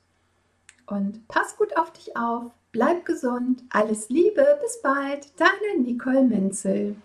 Und 0.86 1.28
pass 1.28 1.58
gut 1.58 1.78
auf 1.78 1.92
dich 1.94 2.18
auf, 2.18 2.52
Bleib 2.72 3.04
gesund, 3.04 3.64
alles 3.72 4.10
Liebe, 4.10 4.46
bis 4.62 4.80
bald, 4.84 5.32
deine 5.40 5.82
Nicole 5.82 6.24
Menzel. 6.24 6.96